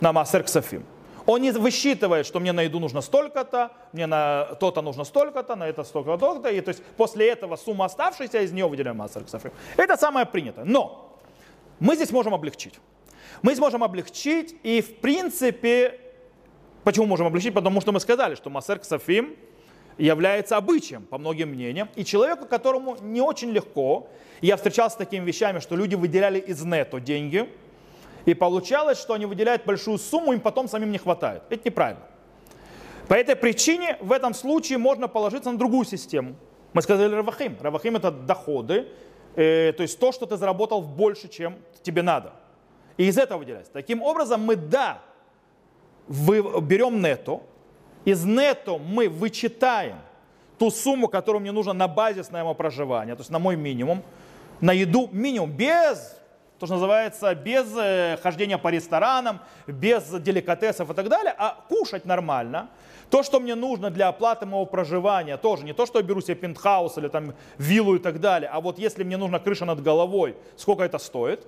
[0.00, 0.84] на Массер Ксафим.
[1.24, 5.66] Он не высчитывает, что мне на еду нужно столько-то, мне на то-то нужно столько-то, на
[5.66, 9.52] это столько-то, и то есть после этого сумма оставшаяся из нее выделяем Массер Ксафим.
[9.78, 10.66] Это самое принятое.
[10.66, 11.18] Но
[11.78, 12.74] мы здесь можем облегчить.
[13.40, 16.09] Мы здесь можем облегчить, и в принципе,
[16.84, 17.54] почему можем облегчить?
[17.54, 19.36] Потому что мы сказали, что Массер Ксафим
[19.98, 24.08] является обычаем, по многим мнениям, и человеку, которому не очень легко,
[24.40, 27.48] я встречался с такими вещами, что люди выделяли из нету деньги,
[28.24, 31.42] и получалось, что они выделяют большую сумму, им потом самим не хватает.
[31.50, 32.02] Это неправильно.
[33.08, 36.36] По этой причине в этом случае можно положиться на другую систему.
[36.72, 37.56] Мы сказали равахим.
[37.60, 38.88] Равахим это доходы,
[39.34, 42.32] э, то есть то, что ты заработал больше, чем тебе надо.
[42.96, 43.72] И из этого выделяется.
[43.72, 45.02] Таким образом, мы да,
[46.10, 47.40] вы, берем нету,
[48.04, 49.98] из нету мы вычитаем
[50.58, 54.02] ту сумму, которую мне нужно на базисное мое проживание, то есть на мой минимум,
[54.60, 56.16] на еду минимум, без,
[56.58, 62.04] то, что называется, без э, хождения по ресторанам, без деликатесов и так далее, а кушать
[62.04, 62.70] нормально.
[63.08, 66.34] То, что мне нужно для оплаты моего проживания, тоже не то, что я беру себе
[66.34, 70.36] пентхаус или там виллу и так далее, а вот если мне нужна крыша над головой,
[70.56, 71.46] сколько это стоит,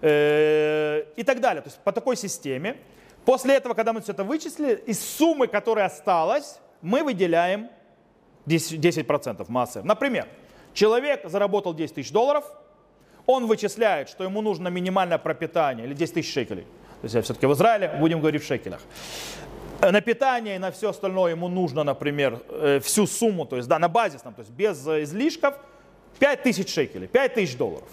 [0.00, 1.62] э, и так далее.
[1.62, 2.76] То есть по такой системе.
[3.24, 7.68] После этого, когда мы все это вычислили, из суммы, которая осталась, мы выделяем
[8.46, 9.82] 10%, 10% массы.
[9.82, 10.26] Например,
[10.72, 12.44] человек заработал 10 тысяч долларов,
[13.26, 16.64] он вычисляет, что ему нужно минимальное пропитание, или 10 тысяч шекелей.
[17.00, 18.80] То есть я все-таки в Израиле, будем говорить в шекелях.
[19.80, 23.78] На питание и на все остальное ему нужно, например, э, всю сумму, то есть да,
[23.78, 25.54] на базисном, то есть без э, излишков,
[26.18, 27.88] 5 тысяч шекелей, 5 тысяч долларов.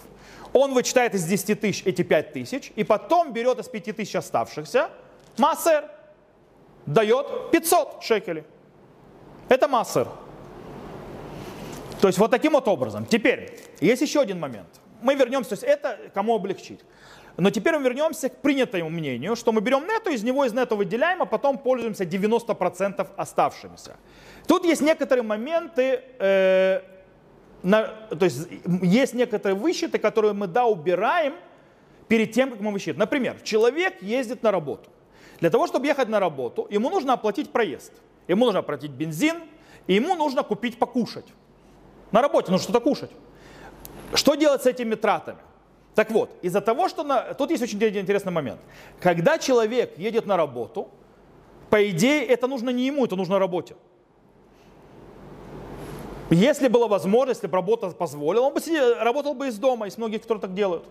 [0.52, 4.90] Он вычитает из 10 тысяч эти 5 тысяч, и потом берет из 5 тысяч оставшихся,
[5.38, 5.84] массер
[6.86, 8.44] дает 500 шекелей.
[9.48, 10.08] Это массер.
[12.00, 13.06] То есть вот таким вот образом.
[13.06, 14.68] Теперь, есть еще один момент.
[15.00, 16.80] Мы вернемся, то есть это кому облегчить.
[17.36, 20.76] Но теперь мы вернемся к принятому мнению, что мы берем нету, из него из нету
[20.76, 23.96] выделяем, а потом пользуемся 90% оставшимися.
[24.48, 26.80] Тут есть некоторые моменты, э,
[27.62, 28.48] на, то есть
[28.82, 31.34] есть некоторые высчеты, которые мы да убираем
[32.08, 33.00] перед тем, как мы высчитываем.
[33.00, 34.90] Например, человек ездит на работу.
[35.40, 37.92] Для того, чтобы ехать на работу, ему нужно оплатить проезд.
[38.26, 39.36] Ему нужно оплатить бензин,
[39.86, 41.26] и ему нужно купить покушать.
[42.10, 43.10] На работе нужно что-то кушать.
[44.14, 45.38] Что делать с этими тратами?
[45.94, 47.02] Так вот, из-за того, что...
[47.02, 47.34] На...
[47.34, 48.60] Тут есть очень интересный момент.
[49.00, 50.88] Когда человек едет на работу,
[51.70, 53.76] по идее, это нужно не ему, это нужно работе.
[56.30, 59.98] Если была возможность, если бы работа позволила, он бы сидел, работал бы из дома, есть
[59.98, 60.84] многие, кто так делают.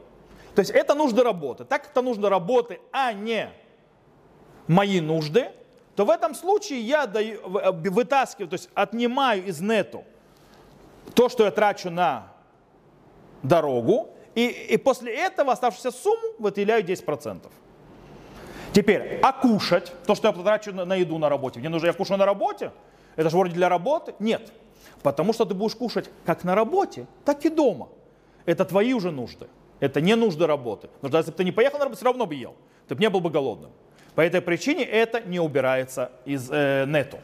[0.56, 1.64] То есть это нужды работы.
[1.64, 3.52] Так это нужно работы, а не
[4.68, 5.52] мои нужды,
[5.96, 10.04] то в этом случае я даю, э, вытаскиваю, то есть отнимаю из нету
[11.16, 12.28] то, что я трачу на
[13.44, 17.48] дорогу, и, и после этого оставшуюся сумму выделяю 10%.
[18.74, 21.94] Теперь, а кушать, то, что я потрачу на, на еду на работе, мне нужно, я
[21.94, 22.72] кушаю на работе,
[23.16, 24.14] это же вроде для работы?
[24.20, 24.52] Нет,
[25.02, 27.90] потому что ты будешь кушать как на работе, так и дома.
[28.46, 29.48] Это твои уже нужды,
[29.80, 30.90] это не нужды работы.
[31.02, 32.54] Потому если бы ты не поехал на работу, все равно бы ел,
[32.88, 33.72] ты бы не был бы голодным.
[34.18, 37.20] По этой причине это не убирается из э, нету.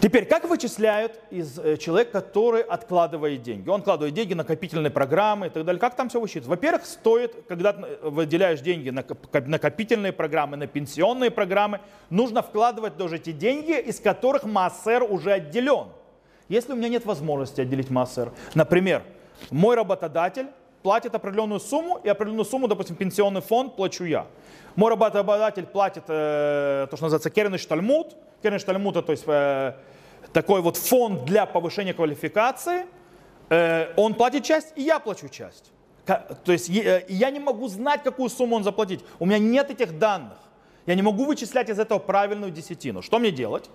[0.00, 3.68] Теперь, как вычисляют из э, человека, который откладывает деньги?
[3.68, 5.80] Он откладывает деньги на накопительные программы и так далее.
[5.80, 6.50] Как там все высчитывается?
[6.50, 11.80] Во-первых, стоит, когда выделяешь деньги на накопительные программы, на пенсионные программы,
[12.10, 15.88] нужно вкладывать тоже эти деньги, из которых массер уже отделен.
[16.48, 19.02] Если у меня нет возможности отделить массер, например,
[19.50, 20.46] мой работодатель
[20.82, 24.26] платит определенную сумму, и определенную сумму, допустим, пенсионный фонд плачу я.
[24.76, 28.16] Мой работодатель платит э, то, что называется керный штальмут.
[28.42, 29.74] Керный штальмут, то есть э,
[30.32, 32.86] такой вот фонд для повышения квалификации.
[33.50, 35.72] Э, он платит часть, и я плачу часть.
[36.06, 39.04] То есть э, я не могу знать, какую сумму он заплатить.
[39.18, 40.38] У меня нет этих данных.
[40.86, 43.02] Я не могу вычислять из этого правильную десятину.
[43.02, 43.68] Что мне делать?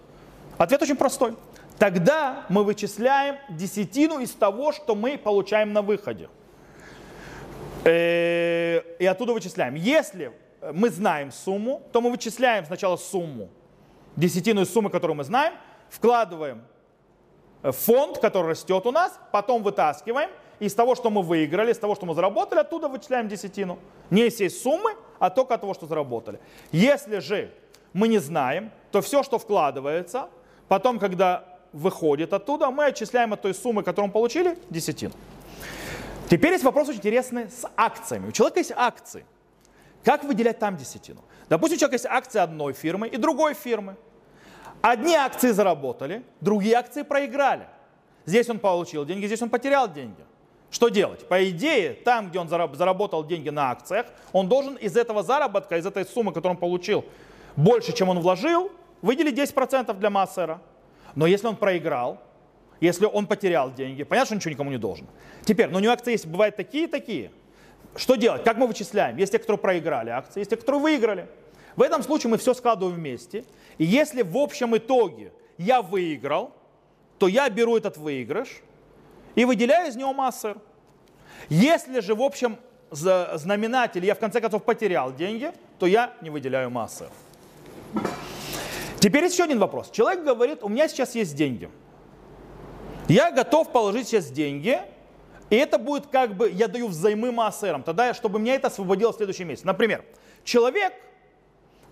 [0.58, 1.36] Ответ очень простой.
[1.78, 6.30] Тогда мы вычисляем десятину из того, что мы получаем на выходе.
[7.86, 9.76] Э, и оттуда вычисляем.
[9.76, 10.32] Если
[10.74, 13.50] мы знаем сумму, то мы вычисляем сначала сумму
[14.16, 15.54] десятину из суммы, которую мы знаем,
[15.90, 16.64] вкладываем
[17.62, 20.30] в фонд, который растет у нас, потом вытаскиваем,
[20.60, 23.78] из того, что мы выиграли, из того, что мы заработали, оттуда вычисляем десятину.
[24.10, 26.40] Не из всей суммы, а только от того, что заработали.
[26.72, 27.52] Если же
[27.92, 30.30] мы не знаем, то все, что вкладывается,
[30.70, 35.14] потом, когда выходит оттуда, мы отчисляем от той суммы, которую мы получили, десятину.
[36.30, 38.28] Теперь есть вопрос очень интересный с акциями.
[38.28, 39.26] У человека есть акции.
[40.04, 41.24] Как выделять там десятину?
[41.50, 43.96] Допустим, у человека есть акции одной фирмы и другой фирмы.
[44.82, 47.68] Одни акции заработали, другие акции проиграли.
[48.26, 50.24] Здесь он получил деньги, здесь он потерял деньги.
[50.72, 51.28] Что делать?
[51.28, 55.86] По идее, там, где он заработал деньги на акциях, он должен из этого заработка, из
[55.86, 57.06] этой суммы, которую он получил,
[57.56, 58.72] больше, чем он вложил,
[59.02, 60.60] выделить 10% для массера.
[61.16, 62.20] Но если он проиграл,
[62.80, 65.08] если он потерял деньги, понятно, что ничего никому не должен.
[65.44, 67.32] Теперь, но у него акции есть, бывают такие и такие.
[67.96, 68.44] Что делать?
[68.44, 69.18] Как мы вычисляем?
[69.18, 71.28] Есть те, которые проиграли акции, есть те, которые выиграли.
[71.76, 73.46] В этом случае мы все складываем вместе.
[73.78, 76.52] И если в общем итоге я выиграл,
[77.18, 78.62] то я беру этот выигрыш
[79.36, 80.58] и выделяю из него массер.
[81.50, 82.58] Если же в общем
[82.92, 87.10] знаменатель я в конце концов потерял деньги, то я не выделяю массер.
[89.00, 89.90] Теперь еще один вопрос.
[89.92, 91.70] Человек говорит, у меня сейчас есть деньги.
[93.08, 94.80] Я готов положить сейчас деньги,
[95.50, 99.16] и это будет как бы, я даю взаймы массерам, тогда, чтобы меня это освободило в
[99.16, 99.64] следующий месяц.
[99.64, 100.04] Например,
[100.44, 100.94] человек,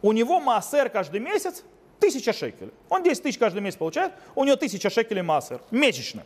[0.01, 1.63] у него массер каждый месяц
[1.99, 2.73] тысяча шекелей.
[2.89, 6.23] Он 10 тысяч каждый месяц получает, у него тысяча шекелей массер, месячно.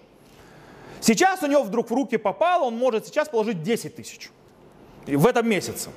[1.01, 4.31] Сейчас у него вдруг в руки попало, он может сейчас положить 10 тысяч
[5.05, 5.89] в этом месяце.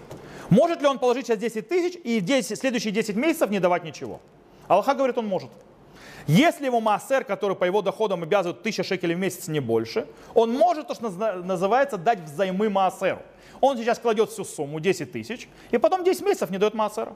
[0.51, 4.21] Может ли он положить сейчас 10 тысяч и 10, следующие 10 месяцев не давать ничего?
[4.67, 5.51] Аллаха говорит, он может.
[6.27, 10.53] Если его массер, который по его доходам обязывает 1000 шекелей в месяц, не больше, он
[10.53, 13.23] может, то, что называется, дать взаймы массеру.
[13.61, 17.15] Он сейчас кладет всю сумму, 10 тысяч, и потом 10 месяцев не дает массера.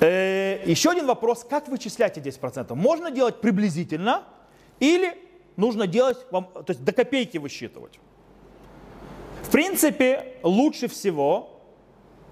[0.00, 2.74] Э, еще один вопрос, как вычислять эти 10%?
[2.74, 4.24] Можно делать приблизительно
[4.80, 5.16] или
[5.56, 7.98] нужно делать, то есть до копейки высчитывать?
[9.42, 11.58] В принципе, лучше всего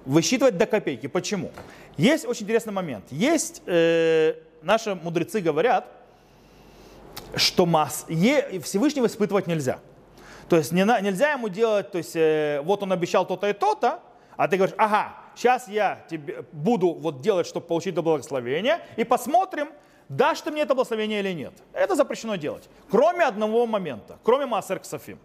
[0.05, 1.07] высчитывать до копейки.
[1.07, 1.51] Почему?
[1.97, 3.05] Есть очень интересный момент.
[3.11, 4.35] Есть, э,
[4.67, 5.87] наши мудрецы говорят,
[7.37, 9.79] что масс, е, Всевышнего испытывать нельзя.
[10.49, 14.01] То есть не, нельзя ему делать, то есть э, вот он обещал то-то и то-то,
[14.37, 19.05] а ты говоришь, ага, сейчас я тебе буду вот делать, чтобы получить это благословение, и
[19.05, 19.69] посмотрим,
[20.09, 21.55] дашь ты мне это благословение или нет.
[21.73, 22.69] Это запрещено делать.
[22.91, 25.19] Кроме одного момента, кроме Маасер Ксафим.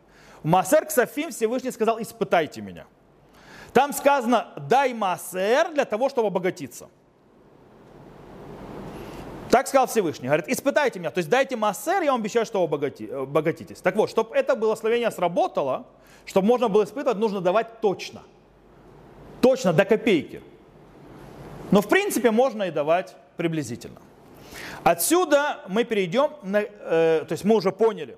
[0.44, 2.86] Маасер Ксафим Всевышний сказал, испытайте меня.
[3.74, 6.90] Там сказано, дай массер для того, чтобы обогатиться.
[9.52, 10.28] Так сказал Всевышний.
[10.28, 13.82] Говорит, испытайте меня, то есть дайте массер, я вам обещаю, что вы обогати, обогатитесь.
[13.82, 15.86] Так вот, чтобы это благословение сработало,
[16.26, 18.24] чтобы можно было испытывать, нужно давать точно.
[19.42, 20.42] Точно, до копейки.
[21.70, 24.02] Но в принципе можно и давать приблизительно.
[24.84, 28.18] Отсюда мы перейдем, на, э, то есть мы уже поняли,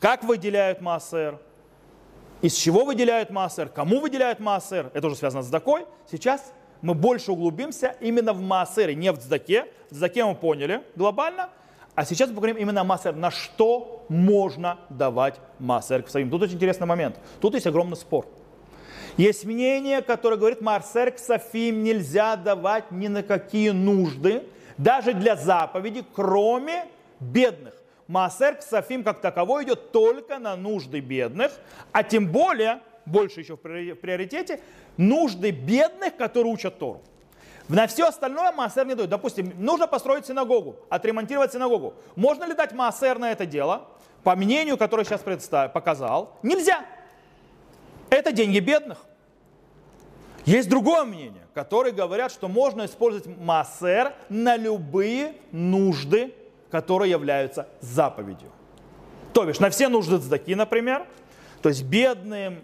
[0.00, 1.38] как выделяют массер,
[2.40, 5.84] из чего выделяют массер, кому выделяют массер, это уже связано с дакой.
[6.10, 6.52] Сейчас
[6.86, 9.66] мы больше углубимся именно в массере, не в цдаке.
[9.90, 11.50] Цдаке мы поняли глобально,
[11.96, 16.30] а сейчас мы поговорим именно о массер, на что можно давать массер к своим.
[16.30, 17.18] Тут очень интересный момент.
[17.40, 18.26] Тут есть огромный спор.
[19.16, 24.44] Есть мнение, которое говорит, Марсер к Софим нельзя давать ни на какие нужды,
[24.78, 26.84] даже для заповеди, кроме
[27.18, 27.74] бедных.
[28.06, 31.50] Маасер Ксафим как таковой идет только на нужды бедных,
[31.90, 34.60] а тем более, больше еще в приоритете,
[34.96, 37.02] нужды бедных, которые учат Тору.
[37.68, 39.10] На все остальное Маасер не дает.
[39.10, 41.94] Допустим, нужно построить синагогу, отремонтировать синагогу.
[42.14, 43.88] Можно ли дать Маасер на это дело?
[44.22, 46.84] По мнению, которое сейчас представ, показал, нельзя.
[48.10, 49.04] Это деньги бедных.
[50.44, 56.32] Есть другое мнение, которые говорят, что можно использовать Маасер на любые нужды
[56.70, 58.50] которые являются заповедью.
[59.32, 61.06] То бишь на все нужды цдаки, например,
[61.62, 62.62] то есть бедным,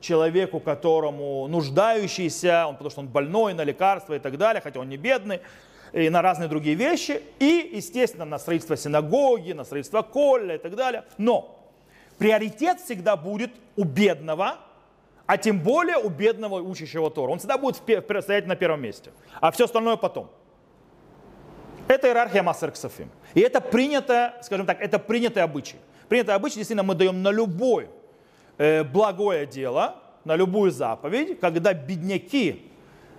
[0.00, 4.88] человеку, которому нуждающийся, он, потому что он больной, на лекарства и так далее, хотя он
[4.88, 5.40] не бедный,
[5.92, 10.76] и на разные другие вещи, и, естественно, на строительство синагоги, на строительство колля и так
[10.76, 11.04] далее.
[11.18, 11.58] Но
[12.18, 14.58] приоритет всегда будет у бедного,
[15.26, 17.30] а тем более у бедного учащего Тора.
[17.30, 20.30] Он всегда будет стоять на первом месте, а все остальное потом.
[21.88, 23.10] Это иерархия Массер Ксафим.
[23.34, 25.76] И это принято, скажем так, это принятый обычай.
[26.08, 27.88] Принятый обычай действительно мы даем на любое
[28.60, 32.62] э, благое дело, на любую заповедь, когда бедняки,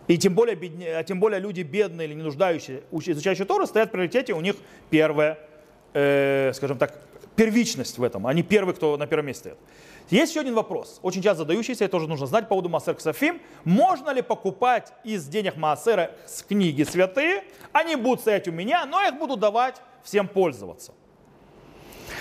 [0.07, 3.89] и тем более, бедня, а тем более люди бедные или не нуждающие, изучающие Тору, стоят
[3.89, 4.55] в приоритете, у них
[4.91, 5.39] первое,
[5.93, 6.93] э, скажем так,
[7.35, 8.27] первичность в этом.
[8.27, 9.57] Они первые, кто на первом месте стоит.
[10.11, 13.41] Есть еще один вопрос, очень часто задающийся, и тоже нужно знать по поводу Маасер Ксафим.
[13.63, 17.45] Можно ли покупать из денег Маасера с книги святые?
[17.71, 20.93] Они будут стоять у меня, но я их буду давать всем пользоваться.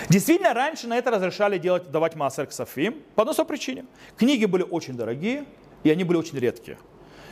[0.08, 3.84] Действительно, раньше на это разрешали делать, давать Маасер Ксафим по одной причине.
[4.16, 5.44] Книги были очень дорогие,
[5.84, 6.78] и они были очень редкие.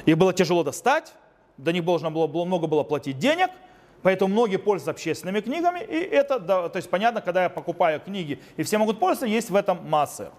[0.06, 1.12] Их было тяжело достать,
[1.56, 3.50] до них должно было, было много было платить денег–
[4.02, 8.40] Поэтому многие пользуются общественными книгами, и это, да, то есть понятно, когда я покупаю книги,
[8.56, 10.30] и все могут пользоваться, есть в этом масса.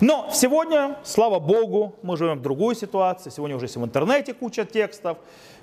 [0.00, 3.28] Но сегодня, слава Богу, мы живем в другой ситуации.
[3.28, 5.18] Сегодня уже есть в интернете куча текстов.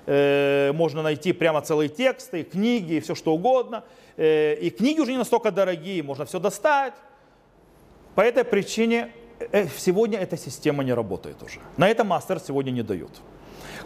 [0.06, 3.82] Э, можно найти прямо целые тексты, книги, и все что угодно.
[4.18, 6.94] Э, и книги уже не настолько дорогие, можно все достать.
[8.16, 11.60] По этой причине э, сегодня эта система не работает уже.
[11.76, 13.12] На это мастер сегодня не дают.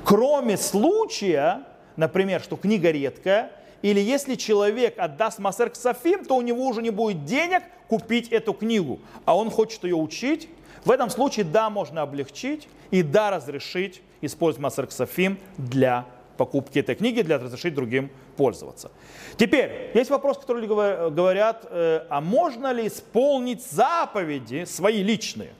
[0.04, 1.64] Кроме случая,
[1.96, 3.52] например, что книга редкая,
[3.82, 8.28] или если человек отдаст Масер к Софим, то у него уже не будет денег купить
[8.28, 10.48] эту книгу, а он хочет ее учить,
[10.84, 16.06] в этом случае да, можно облегчить и да, разрешить использовать Масер к Софим для
[16.42, 18.90] покупки этой книги, для разрешить другим пользоваться.
[19.36, 25.50] Теперь, есть вопрос, который говорят, э, а можно ли исполнить заповеди свои личные?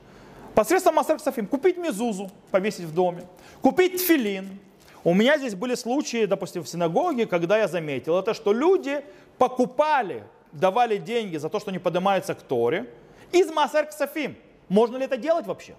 [0.57, 3.23] Посредством Масер Софим купить мезузу, повесить в доме,
[3.61, 4.59] купить филин,
[5.05, 9.05] у меня здесь были случаи, допустим, в синагоге, когда я заметил это, что люди
[9.39, 12.87] покупали, давали деньги за то, что они поднимаются к Торе,
[13.31, 14.37] из Масер Ксафим.
[14.69, 15.75] Можно ли это делать вообще?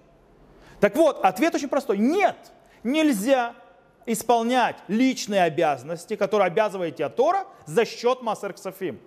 [0.80, 1.98] Так вот, ответ очень простой.
[1.98, 2.36] Нет,
[2.82, 3.54] нельзя
[4.06, 9.00] исполнять личные обязанности, которые обязываете от Тора, за счет Масер Ксафим.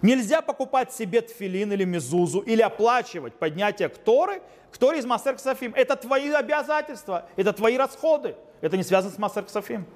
[0.00, 4.42] Нельзя покупать себе тфилин или мезузу, или оплачивать поднятие к Торы,
[4.72, 5.72] к Торе из Масер Ксафим.
[5.76, 8.34] Это твои обязательства, это твои расходы.
[8.60, 9.86] Это не связано с Масер Ксафим.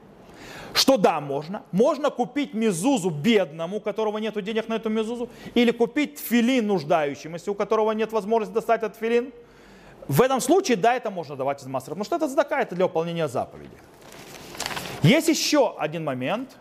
[0.74, 1.62] Что да, можно.
[1.72, 7.50] Можно купить мезузу бедному, у которого нет денег на эту мезузу, или купить филин нуждающемуся,
[7.50, 9.32] у которого нет возможности достать этот филин.
[10.06, 12.86] В этом случае, да, это можно давать из массера, потому что это задака, это для
[12.86, 13.72] выполнения заповеди.
[15.02, 16.56] Есть еще один момент.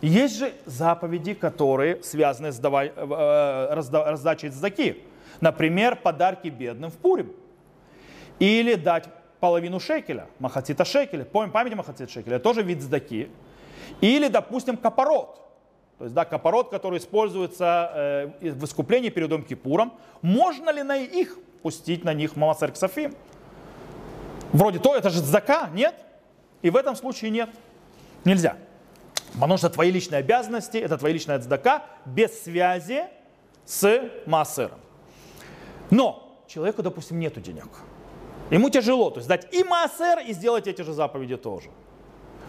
[0.00, 5.02] Есть же заповеди, которые связаны с давай, э, э разда, раздачей задаки.
[5.40, 7.32] Например, подарки бедным в Пурим.
[8.38, 9.08] Или дать
[9.40, 13.28] половину шекеля, махацита шекеля, помним память махацит шекеля, тоже вид сдаки.
[14.00, 15.42] Или, допустим, капорот,
[15.98, 20.96] то есть, да, капорот, который используется э, в искуплении перед Дом Кипуром, можно ли на
[20.96, 23.14] их пустить на них мамасар ксафим?
[24.52, 25.94] Вроде то, это же зака, нет?
[26.62, 27.50] И в этом случае нет.
[28.24, 28.56] Нельзя.
[29.34, 33.04] Потому что твои личные обязанности, это твоя личная цдака без связи
[33.64, 34.80] с массером.
[35.90, 37.68] Но человеку, допустим, нету денег.
[38.50, 41.70] Ему тяжело, то есть дать и массер, и сделать эти же заповеди тоже.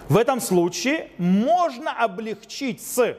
[0.10, 3.18] В этом случае можно облегчить с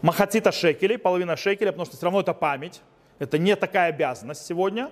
[0.00, 2.82] махацита шекелей, половина шекеля, потому что все равно это память,
[3.18, 4.90] это не такая обязанность сегодня,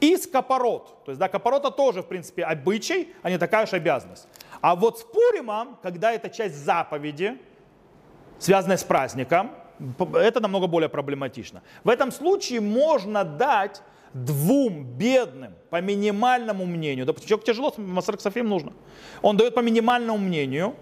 [0.00, 1.04] и с капорот.
[1.04, 4.26] То есть, да, капорота тоже, в принципе, обычай, а не такая уж обязанность.
[4.60, 7.38] А вот с Пуримом, когда это часть заповеди,
[8.38, 9.50] связанная с праздником,
[10.14, 11.62] это намного более проблематично.
[11.84, 13.82] В этом случае можно дать
[14.12, 18.72] двум бедным по минимальному мнению, допустим, человеку тяжело, Масер Ксафим нужно,
[19.22, 20.74] он дает по минимальному мнению,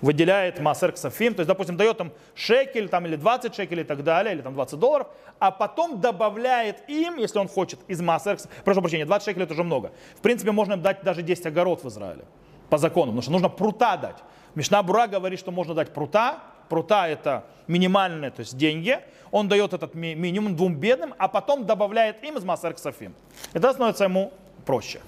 [0.00, 4.04] выделяет Масер Ксафим, то есть, допустим, дает там шекель там, или 20 шекелей и так
[4.04, 8.80] далее, или там 20 долларов, а потом добавляет им, если он хочет, из Масер прошу
[8.80, 9.92] прощения, 20 шекелей это уже много.
[10.16, 12.24] В принципе, можно дать даже 10 огород в Израиле
[12.70, 14.18] по закону, потому что нужно прута дать.
[14.54, 16.38] Мишна Бура говорит, что можно дать прута,
[16.68, 18.98] прута это минимальные, то есть деньги,
[19.30, 23.14] он дает этот минимум двум бедным, а потом добавляет им из Масер Ксафим.
[23.52, 24.32] Это становится ему
[24.64, 25.00] проще.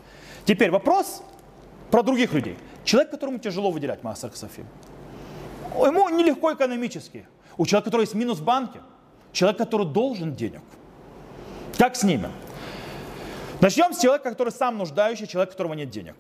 [0.44, 1.22] Теперь вопрос
[1.90, 2.56] про других людей.
[2.84, 4.66] Человек, которому тяжело выделять Масер Ксафим.
[5.74, 7.26] Ему нелегко экономически.
[7.56, 8.80] У человека, который есть минус в банке.
[9.32, 10.62] Человек, который должен денег.
[11.78, 12.28] Как с ними?
[13.60, 16.16] Начнем с человека, который сам нуждающий, человек, у которого нет денег.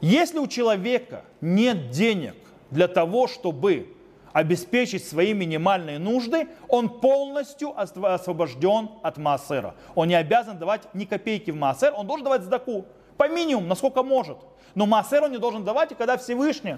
[0.00, 2.34] Если у человека нет денег
[2.70, 3.94] для того, чтобы
[4.32, 9.74] обеспечить свои минимальные нужды, он полностью освобожден от массера.
[9.94, 12.84] Он не обязан давать ни копейки в массер, он должен давать сдаку
[13.16, 14.38] по минимуму, насколько может.
[14.74, 16.76] Но массер он не должен давать, и когда Всевышний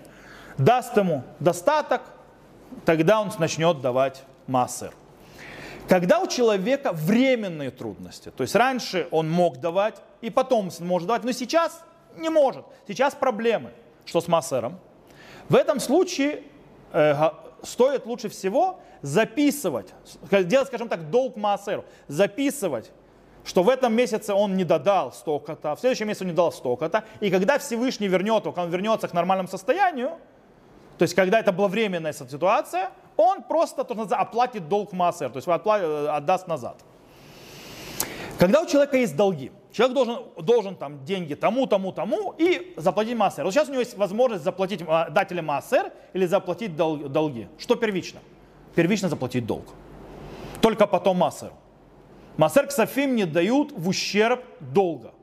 [0.58, 2.02] даст ему достаток,
[2.84, 4.92] тогда он начнет давать массер.
[5.88, 11.24] Когда у человека временные трудности, то есть раньше он мог давать, и потом может давать,
[11.24, 11.84] но сейчас
[12.16, 12.64] не может.
[12.88, 13.70] Сейчас проблемы.
[14.04, 14.78] Что с массером?
[15.48, 16.42] В этом случае
[16.92, 17.14] э,
[17.62, 19.94] стоит лучше всего записывать,
[20.30, 22.90] делать, скажем так, долг Маасеру, записывать,
[23.46, 27.04] что в этом месяце он не додал столько-то, в следующем месяце он не дал столько-то,
[27.20, 30.18] и когда Всевышний вернет когда он вернется к нормальному состоянию,
[30.98, 35.36] то есть когда это была временная ситуация, он просто то, что оплатит долг массер, то
[35.36, 36.76] есть э, отдаст назад.
[38.38, 43.16] Когда у человека есть долги, человек должен, должен там деньги тому, тому, тому и заплатить
[43.16, 43.44] массер.
[43.44, 47.48] Вот сейчас у него есть возможность заплатить э, дателя массер или заплатить долги.
[47.58, 48.20] Что первично?
[48.74, 49.66] Первично заплатить долг.
[50.60, 51.52] Только потом массер.
[52.36, 55.14] Массер ксафим не дают в ущерб долга.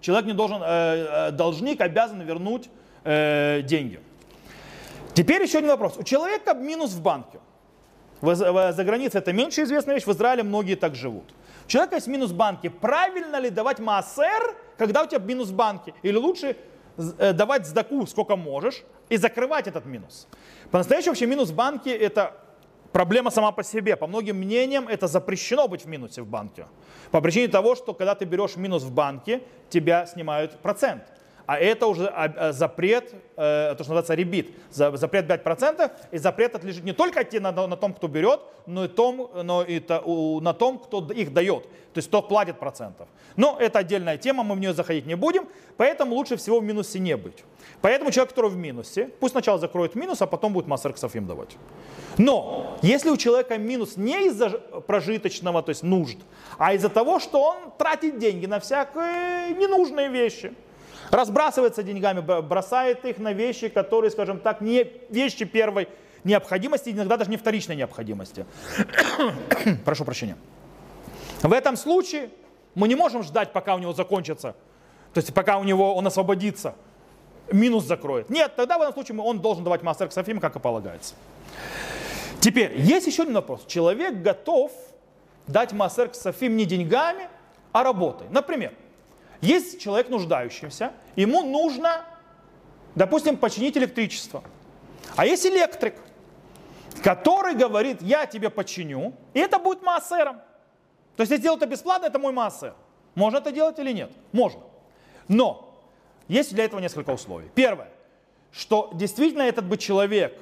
[0.00, 2.68] Человек не должен, э, должник обязан вернуть
[3.04, 4.00] э, деньги.
[5.14, 5.96] Теперь еще один вопрос.
[5.96, 7.40] У человека минус в банке.
[8.20, 11.24] За границей это меньше известная вещь, в Израиле многие так живут.
[11.64, 12.68] У человека есть минус в банке.
[12.70, 15.94] Правильно ли давать массер, когда у тебя минус в банке?
[16.02, 16.56] Или лучше
[16.96, 20.28] э, давать сдаку сколько можешь и закрывать этот минус?
[20.70, 22.34] По-настоящему вообще минус в банке это
[22.92, 23.96] проблема сама по себе.
[23.96, 26.66] По многим мнениям это запрещено быть в минусе в банке.
[27.10, 31.02] По причине того, что когда ты берешь минус в банке, тебя снимают процент.
[31.48, 36.54] А это уже а, а, запрет, э, то, что называется ребит, запрет 5%, и запрет
[36.54, 39.80] это лежит не только на, на том, кто берет, но и, том, но и
[40.42, 43.08] на том, кто их дает, то есть кто платит процентов.
[43.36, 46.98] Но это отдельная тема, мы в нее заходить не будем, поэтому лучше всего в минусе
[46.98, 47.42] не быть.
[47.80, 51.56] Поэтому человек, который в минусе, пусть сначала закроет минус, а потом будет массер им давать.
[52.18, 56.18] Но если у человека минус не из-за прожиточного, то есть нужд,
[56.58, 60.52] а из-за того, что он тратит деньги на всякие ненужные вещи–
[61.10, 65.88] разбрасывается деньгами, бросает их на вещи, которые, скажем так, не вещи первой
[66.24, 68.44] необходимости, иногда даже не вторичной необходимости.
[69.84, 70.36] Прошу прощения.
[71.42, 72.30] В этом случае
[72.74, 74.54] мы не можем ждать, пока у него закончится,
[75.14, 76.74] то есть пока у него он освободится,
[77.52, 78.30] минус закроет.
[78.30, 81.14] Нет, тогда в этом случае он должен давать мастер Ксафим, как и полагается.
[82.40, 83.64] Теперь, есть еще один вопрос.
[83.66, 84.72] Человек готов
[85.46, 87.28] дать мастер Ксафим не деньгами,
[87.72, 88.28] а работой.
[88.30, 88.72] Например,
[89.40, 92.04] есть человек нуждающийся, ему нужно,
[92.94, 94.42] допустим, починить электричество.
[95.16, 95.94] А есть электрик,
[97.02, 100.36] который говорит, я тебе починю, и это будет массером.
[101.16, 102.74] То есть, если сделать это бесплатно, это мой массер.
[103.14, 104.12] Можно это делать или нет?
[104.32, 104.60] Можно.
[105.26, 105.82] Но
[106.28, 107.50] есть для этого несколько условий.
[107.54, 107.88] Первое,
[108.52, 110.38] что действительно этот бы человек,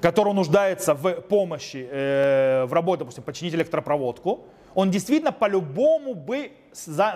[0.00, 4.44] который нуждается в помощи, э, в работе, допустим, починить электропроводку,
[4.76, 6.52] он действительно по-любому бы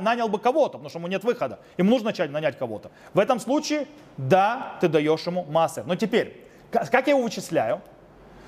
[0.00, 1.60] нанял бы кого-то, потому что ему нет выхода.
[1.76, 2.90] Ему нужно начать нанять кого-то.
[3.12, 3.86] В этом случае,
[4.16, 5.84] да, ты даешь ему массер.
[5.84, 7.82] Но теперь, как я его вычисляю?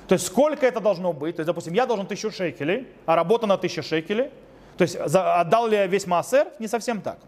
[0.08, 1.36] То есть сколько это должно быть?
[1.36, 4.30] То есть, допустим, я должен тысячу шекелей, а работа на тысячу шекелей.
[4.78, 6.48] То есть отдал ли я весь массер?
[6.58, 7.18] Не совсем так.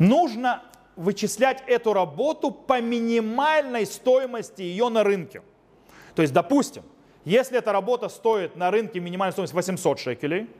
[0.00, 0.64] Нужно
[0.96, 5.42] вычислять эту работу по минимальной стоимости ее на рынке.
[6.16, 6.82] То есть, допустим,
[7.24, 10.50] если эта работа стоит на рынке минимальной стоимость 800 шекелей,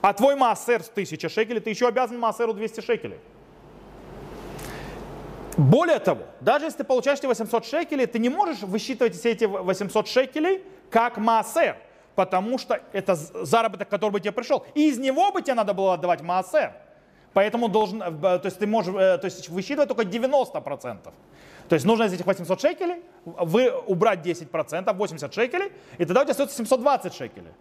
[0.00, 3.18] а твой массер 1000 шекелей, ты еще обязан массеру 200 шекелей.
[5.56, 9.44] Более того, даже если ты получаешь эти 800 шекелей, ты не можешь высчитывать все эти
[9.44, 11.76] 800 шекелей как массер,
[12.14, 14.64] потому что это заработок, который бы тебе пришел.
[14.74, 16.72] И из него бы тебе надо было отдавать массер.
[17.34, 21.12] Поэтому должен, э, то есть ты можешь э, то есть высчитывать только 90%.
[21.68, 26.24] То есть нужно из этих 800 шекелей вы убрать 10%, 80 шекелей, и тогда у
[26.24, 27.52] тебя остается 720 шекелей.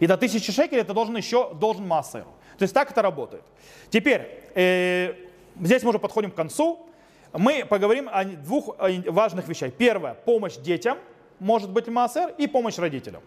[0.00, 2.32] И до 1000 шекелей ты должен еще должен массеру.
[2.58, 3.42] То есть так это работает.
[3.90, 5.14] Теперь, э,
[5.60, 6.86] здесь мы уже подходим к концу.
[7.32, 9.72] Мы поговорим о двух важных вещах.
[9.74, 10.98] Первое, помощь детям,
[11.38, 13.22] может быть массер, и помощь родителям.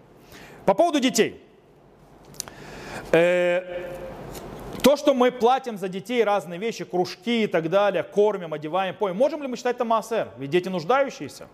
[0.65, 1.41] По поводу детей.
[3.11, 3.89] Э,
[4.81, 9.15] то, что мы платим за детей разные вещи, кружки и так далее, кормим, одеваем, поем,
[9.15, 10.29] можем ли мы считать это массер?
[10.37, 11.47] Ведь дети нуждающиеся.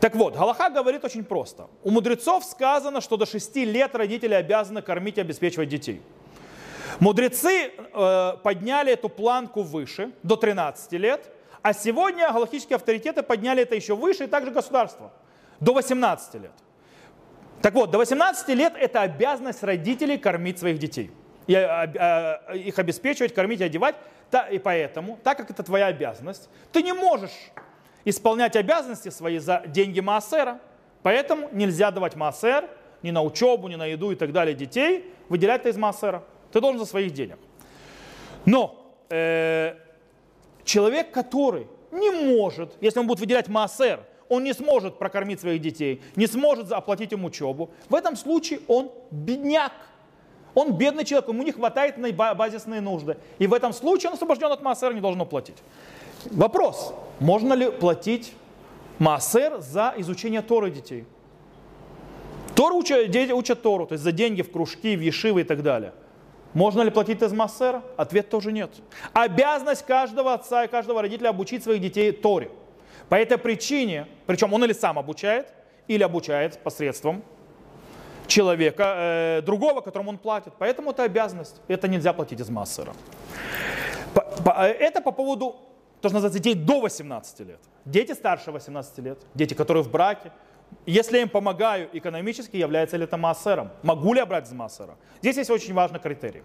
[0.00, 1.68] Так вот, Галаха говорит очень просто.
[1.82, 6.02] У мудрецов сказано, что до 6 лет родители обязаны кормить и обеспечивать детей.
[7.00, 11.30] Мудрецы э, подняли эту планку выше, до 13 лет,
[11.62, 15.12] а сегодня галактические авторитеты подняли это еще выше, и также государство,
[15.60, 16.52] до 18 лет.
[17.62, 21.10] Так вот, до 18 лет это обязанность родителей кормить своих детей.
[21.46, 23.96] И, э, э, их обеспечивать, кормить, одевать.
[24.50, 27.52] И поэтому, так как это твоя обязанность, ты не можешь
[28.06, 30.60] исполнять обязанности свои за деньги Маасера.
[31.02, 32.70] Поэтому нельзя давать Маасер
[33.02, 36.24] ни на учебу, ни на еду и так далее детей, выделять это из Маасера.
[36.52, 37.38] Ты должен за своих денег.
[38.46, 39.74] Но э,
[40.64, 46.02] человек, который не может, если он будет выделять Маасер, он не сможет прокормить своих детей,
[46.14, 47.70] не сможет оплатить им учебу.
[47.88, 49.72] В этом случае он бедняк.
[50.54, 53.18] Он бедный человек, ему не хватает на базисные нужды.
[53.38, 55.58] И в этом случае он освобожден от Маасера, не должен платить.
[56.32, 58.32] Вопрос, можно ли платить
[58.98, 61.04] массер за изучение Торы детей?
[62.54, 65.62] Тору учат, дети учат Тору, то есть за деньги в кружки, в ешивы и так
[65.62, 65.92] далее.
[66.54, 67.82] Можно ли платить из массера?
[67.98, 68.70] Ответ тоже нет.
[69.12, 72.50] Обязанность каждого отца и каждого родителя обучить своих детей Торе.
[73.10, 75.52] По этой причине, причем он или сам обучает,
[75.86, 77.22] или обучает посредством
[78.26, 80.54] человека, э, другого, которому он платит.
[80.58, 81.60] Поэтому это обязанность.
[81.68, 82.94] Это нельзя платить из массера.
[84.14, 85.56] Э, это по поводу,
[86.00, 87.60] то, что называется, детей до 18 лет.
[87.84, 90.32] Дети старше 18 лет, дети, которые в браке.
[90.84, 93.70] Если я им помогаю экономически, является ли это массером?
[93.82, 94.96] Могу ли я брать из массера?
[95.20, 96.42] Здесь есть очень важный критерий.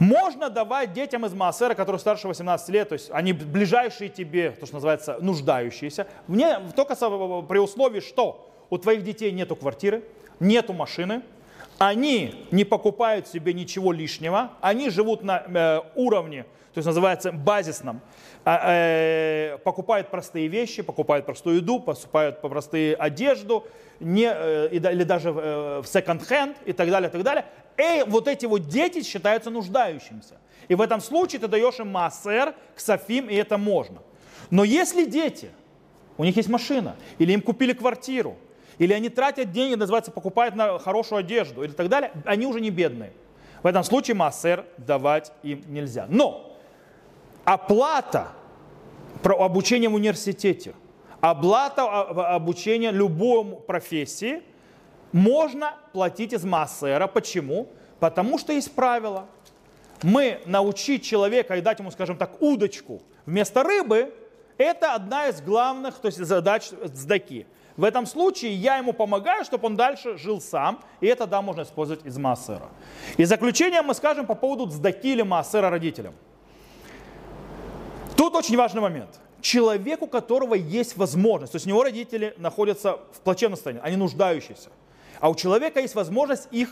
[0.00, 4.64] Можно давать детям из Маасера, которые старше 18 лет, то есть они ближайшие тебе, то,
[4.64, 10.02] что называется, нуждающиеся, мне только при условии, что у твоих детей нету квартиры,
[10.40, 11.22] нету машины,
[11.80, 16.42] они не покупают себе ничего лишнего, они живут на э, уровне,
[16.74, 18.02] то есть называется базисном,
[18.44, 23.66] э, э, покупают простые вещи, покупают простую еду, покупают простые одежду,
[23.98, 27.46] не, э, или даже э, в секонд-хенд и так далее, и так далее.
[27.78, 30.36] И вот эти вот дети считаются нуждающимися.
[30.68, 34.02] И в этом случае ты даешь им массер, ксафим, и это можно.
[34.50, 35.48] Но если дети,
[36.18, 38.36] у них есть машина, или им купили квартиру,
[38.80, 42.70] или они тратят деньги, называется, покупают на хорошую одежду, или так далее, они уже не
[42.70, 43.12] бедные.
[43.62, 46.06] В этом случае массер давать им нельзя.
[46.08, 46.56] Но
[47.44, 48.28] оплата
[49.22, 50.72] про обучение в университете,
[51.20, 54.42] оплата обучения любой профессии
[55.12, 57.06] можно платить из массера.
[57.06, 57.68] Почему?
[57.98, 59.26] Потому что есть правило.
[60.02, 64.14] Мы научить человека и дать ему, скажем так, удочку вместо рыбы,
[64.56, 67.46] это одна из главных то есть, задач сдаки.
[67.76, 71.62] В этом случае я ему помогаю, чтобы он дальше жил сам, и это, да, можно
[71.62, 72.68] использовать из массера.
[73.16, 76.14] И заключение мы скажем по поводу сдаки или массера родителям.
[78.16, 82.98] Тут очень важный момент человеку, у которого есть возможность, то есть у него родители находятся
[83.12, 84.70] в плачевном состоянии, они нуждающиеся,
[85.18, 86.70] а у человека есть возможность их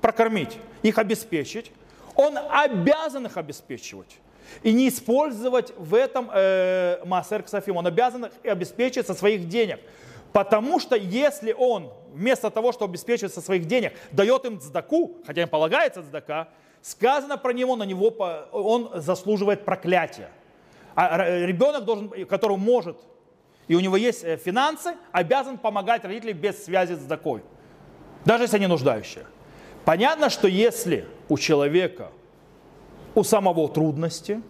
[0.00, 1.72] прокормить, их обеспечить,
[2.14, 4.18] он обязан их обеспечивать
[4.62, 9.80] и не использовать в этом э, Маасер Ксафим, он обязан их обеспечить со своих денег.
[10.32, 15.42] Потому что если он вместо того, чтобы обеспечивать со своих денег, дает им цдаку, хотя
[15.42, 16.48] им полагается цдака,
[16.80, 18.08] сказано про него, на него
[18.52, 20.30] он заслуживает проклятия.
[20.94, 22.98] А ребенок, должен, который может,
[23.66, 27.42] и у него есть э, финансы, обязан помогать родителям без связи с такой,
[28.24, 29.24] даже если они нуждающие.
[29.84, 32.10] Понятно, что если у человека,
[33.14, 34.42] у самого трудности,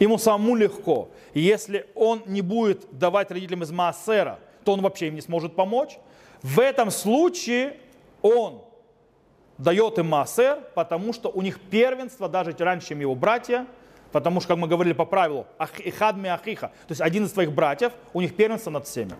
[0.00, 5.14] ему самому легко, если он не будет давать родителям из Маасера, то он вообще им
[5.14, 5.96] не сможет помочь.
[6.42, 7.78] В этом случае
[8.20, 8.60] он
[9.56, 13.66] дает им Маасер, потому что у них первенство, даже раньше, чем его братья–
[14.10, 15.46] Потому что, как мы говорили по правилу,
[15.84, 19.12] ихадми ахиха, то есть один из твоих братьев, у них первенство над всеми.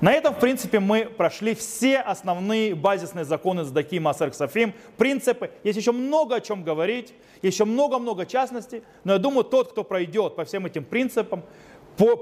[0.00, 5.50] На этом, в принципе, мы прошли все основные базисные законы Здаки, Масер, Ксафим, принципы.
[5.64, 7.12] Есть еще много о чем говорить,
[7.42, 11.42] еще много-много частностей, но я думаю, тот, кто пройдет по всем этим принципам,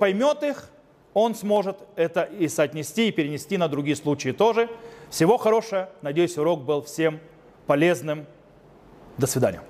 [0.00, 0.70] поймет их,
[1.14, 4.68] он сможет это и соотнести, и перенести на другие случаи тоже.
[5.10, 5.90] Всего хорошего.
[6.00, 7.20] Надеюсь, урок был всем
[7.66, 8.26] полезным.
[9.18, 9.62] До свидания.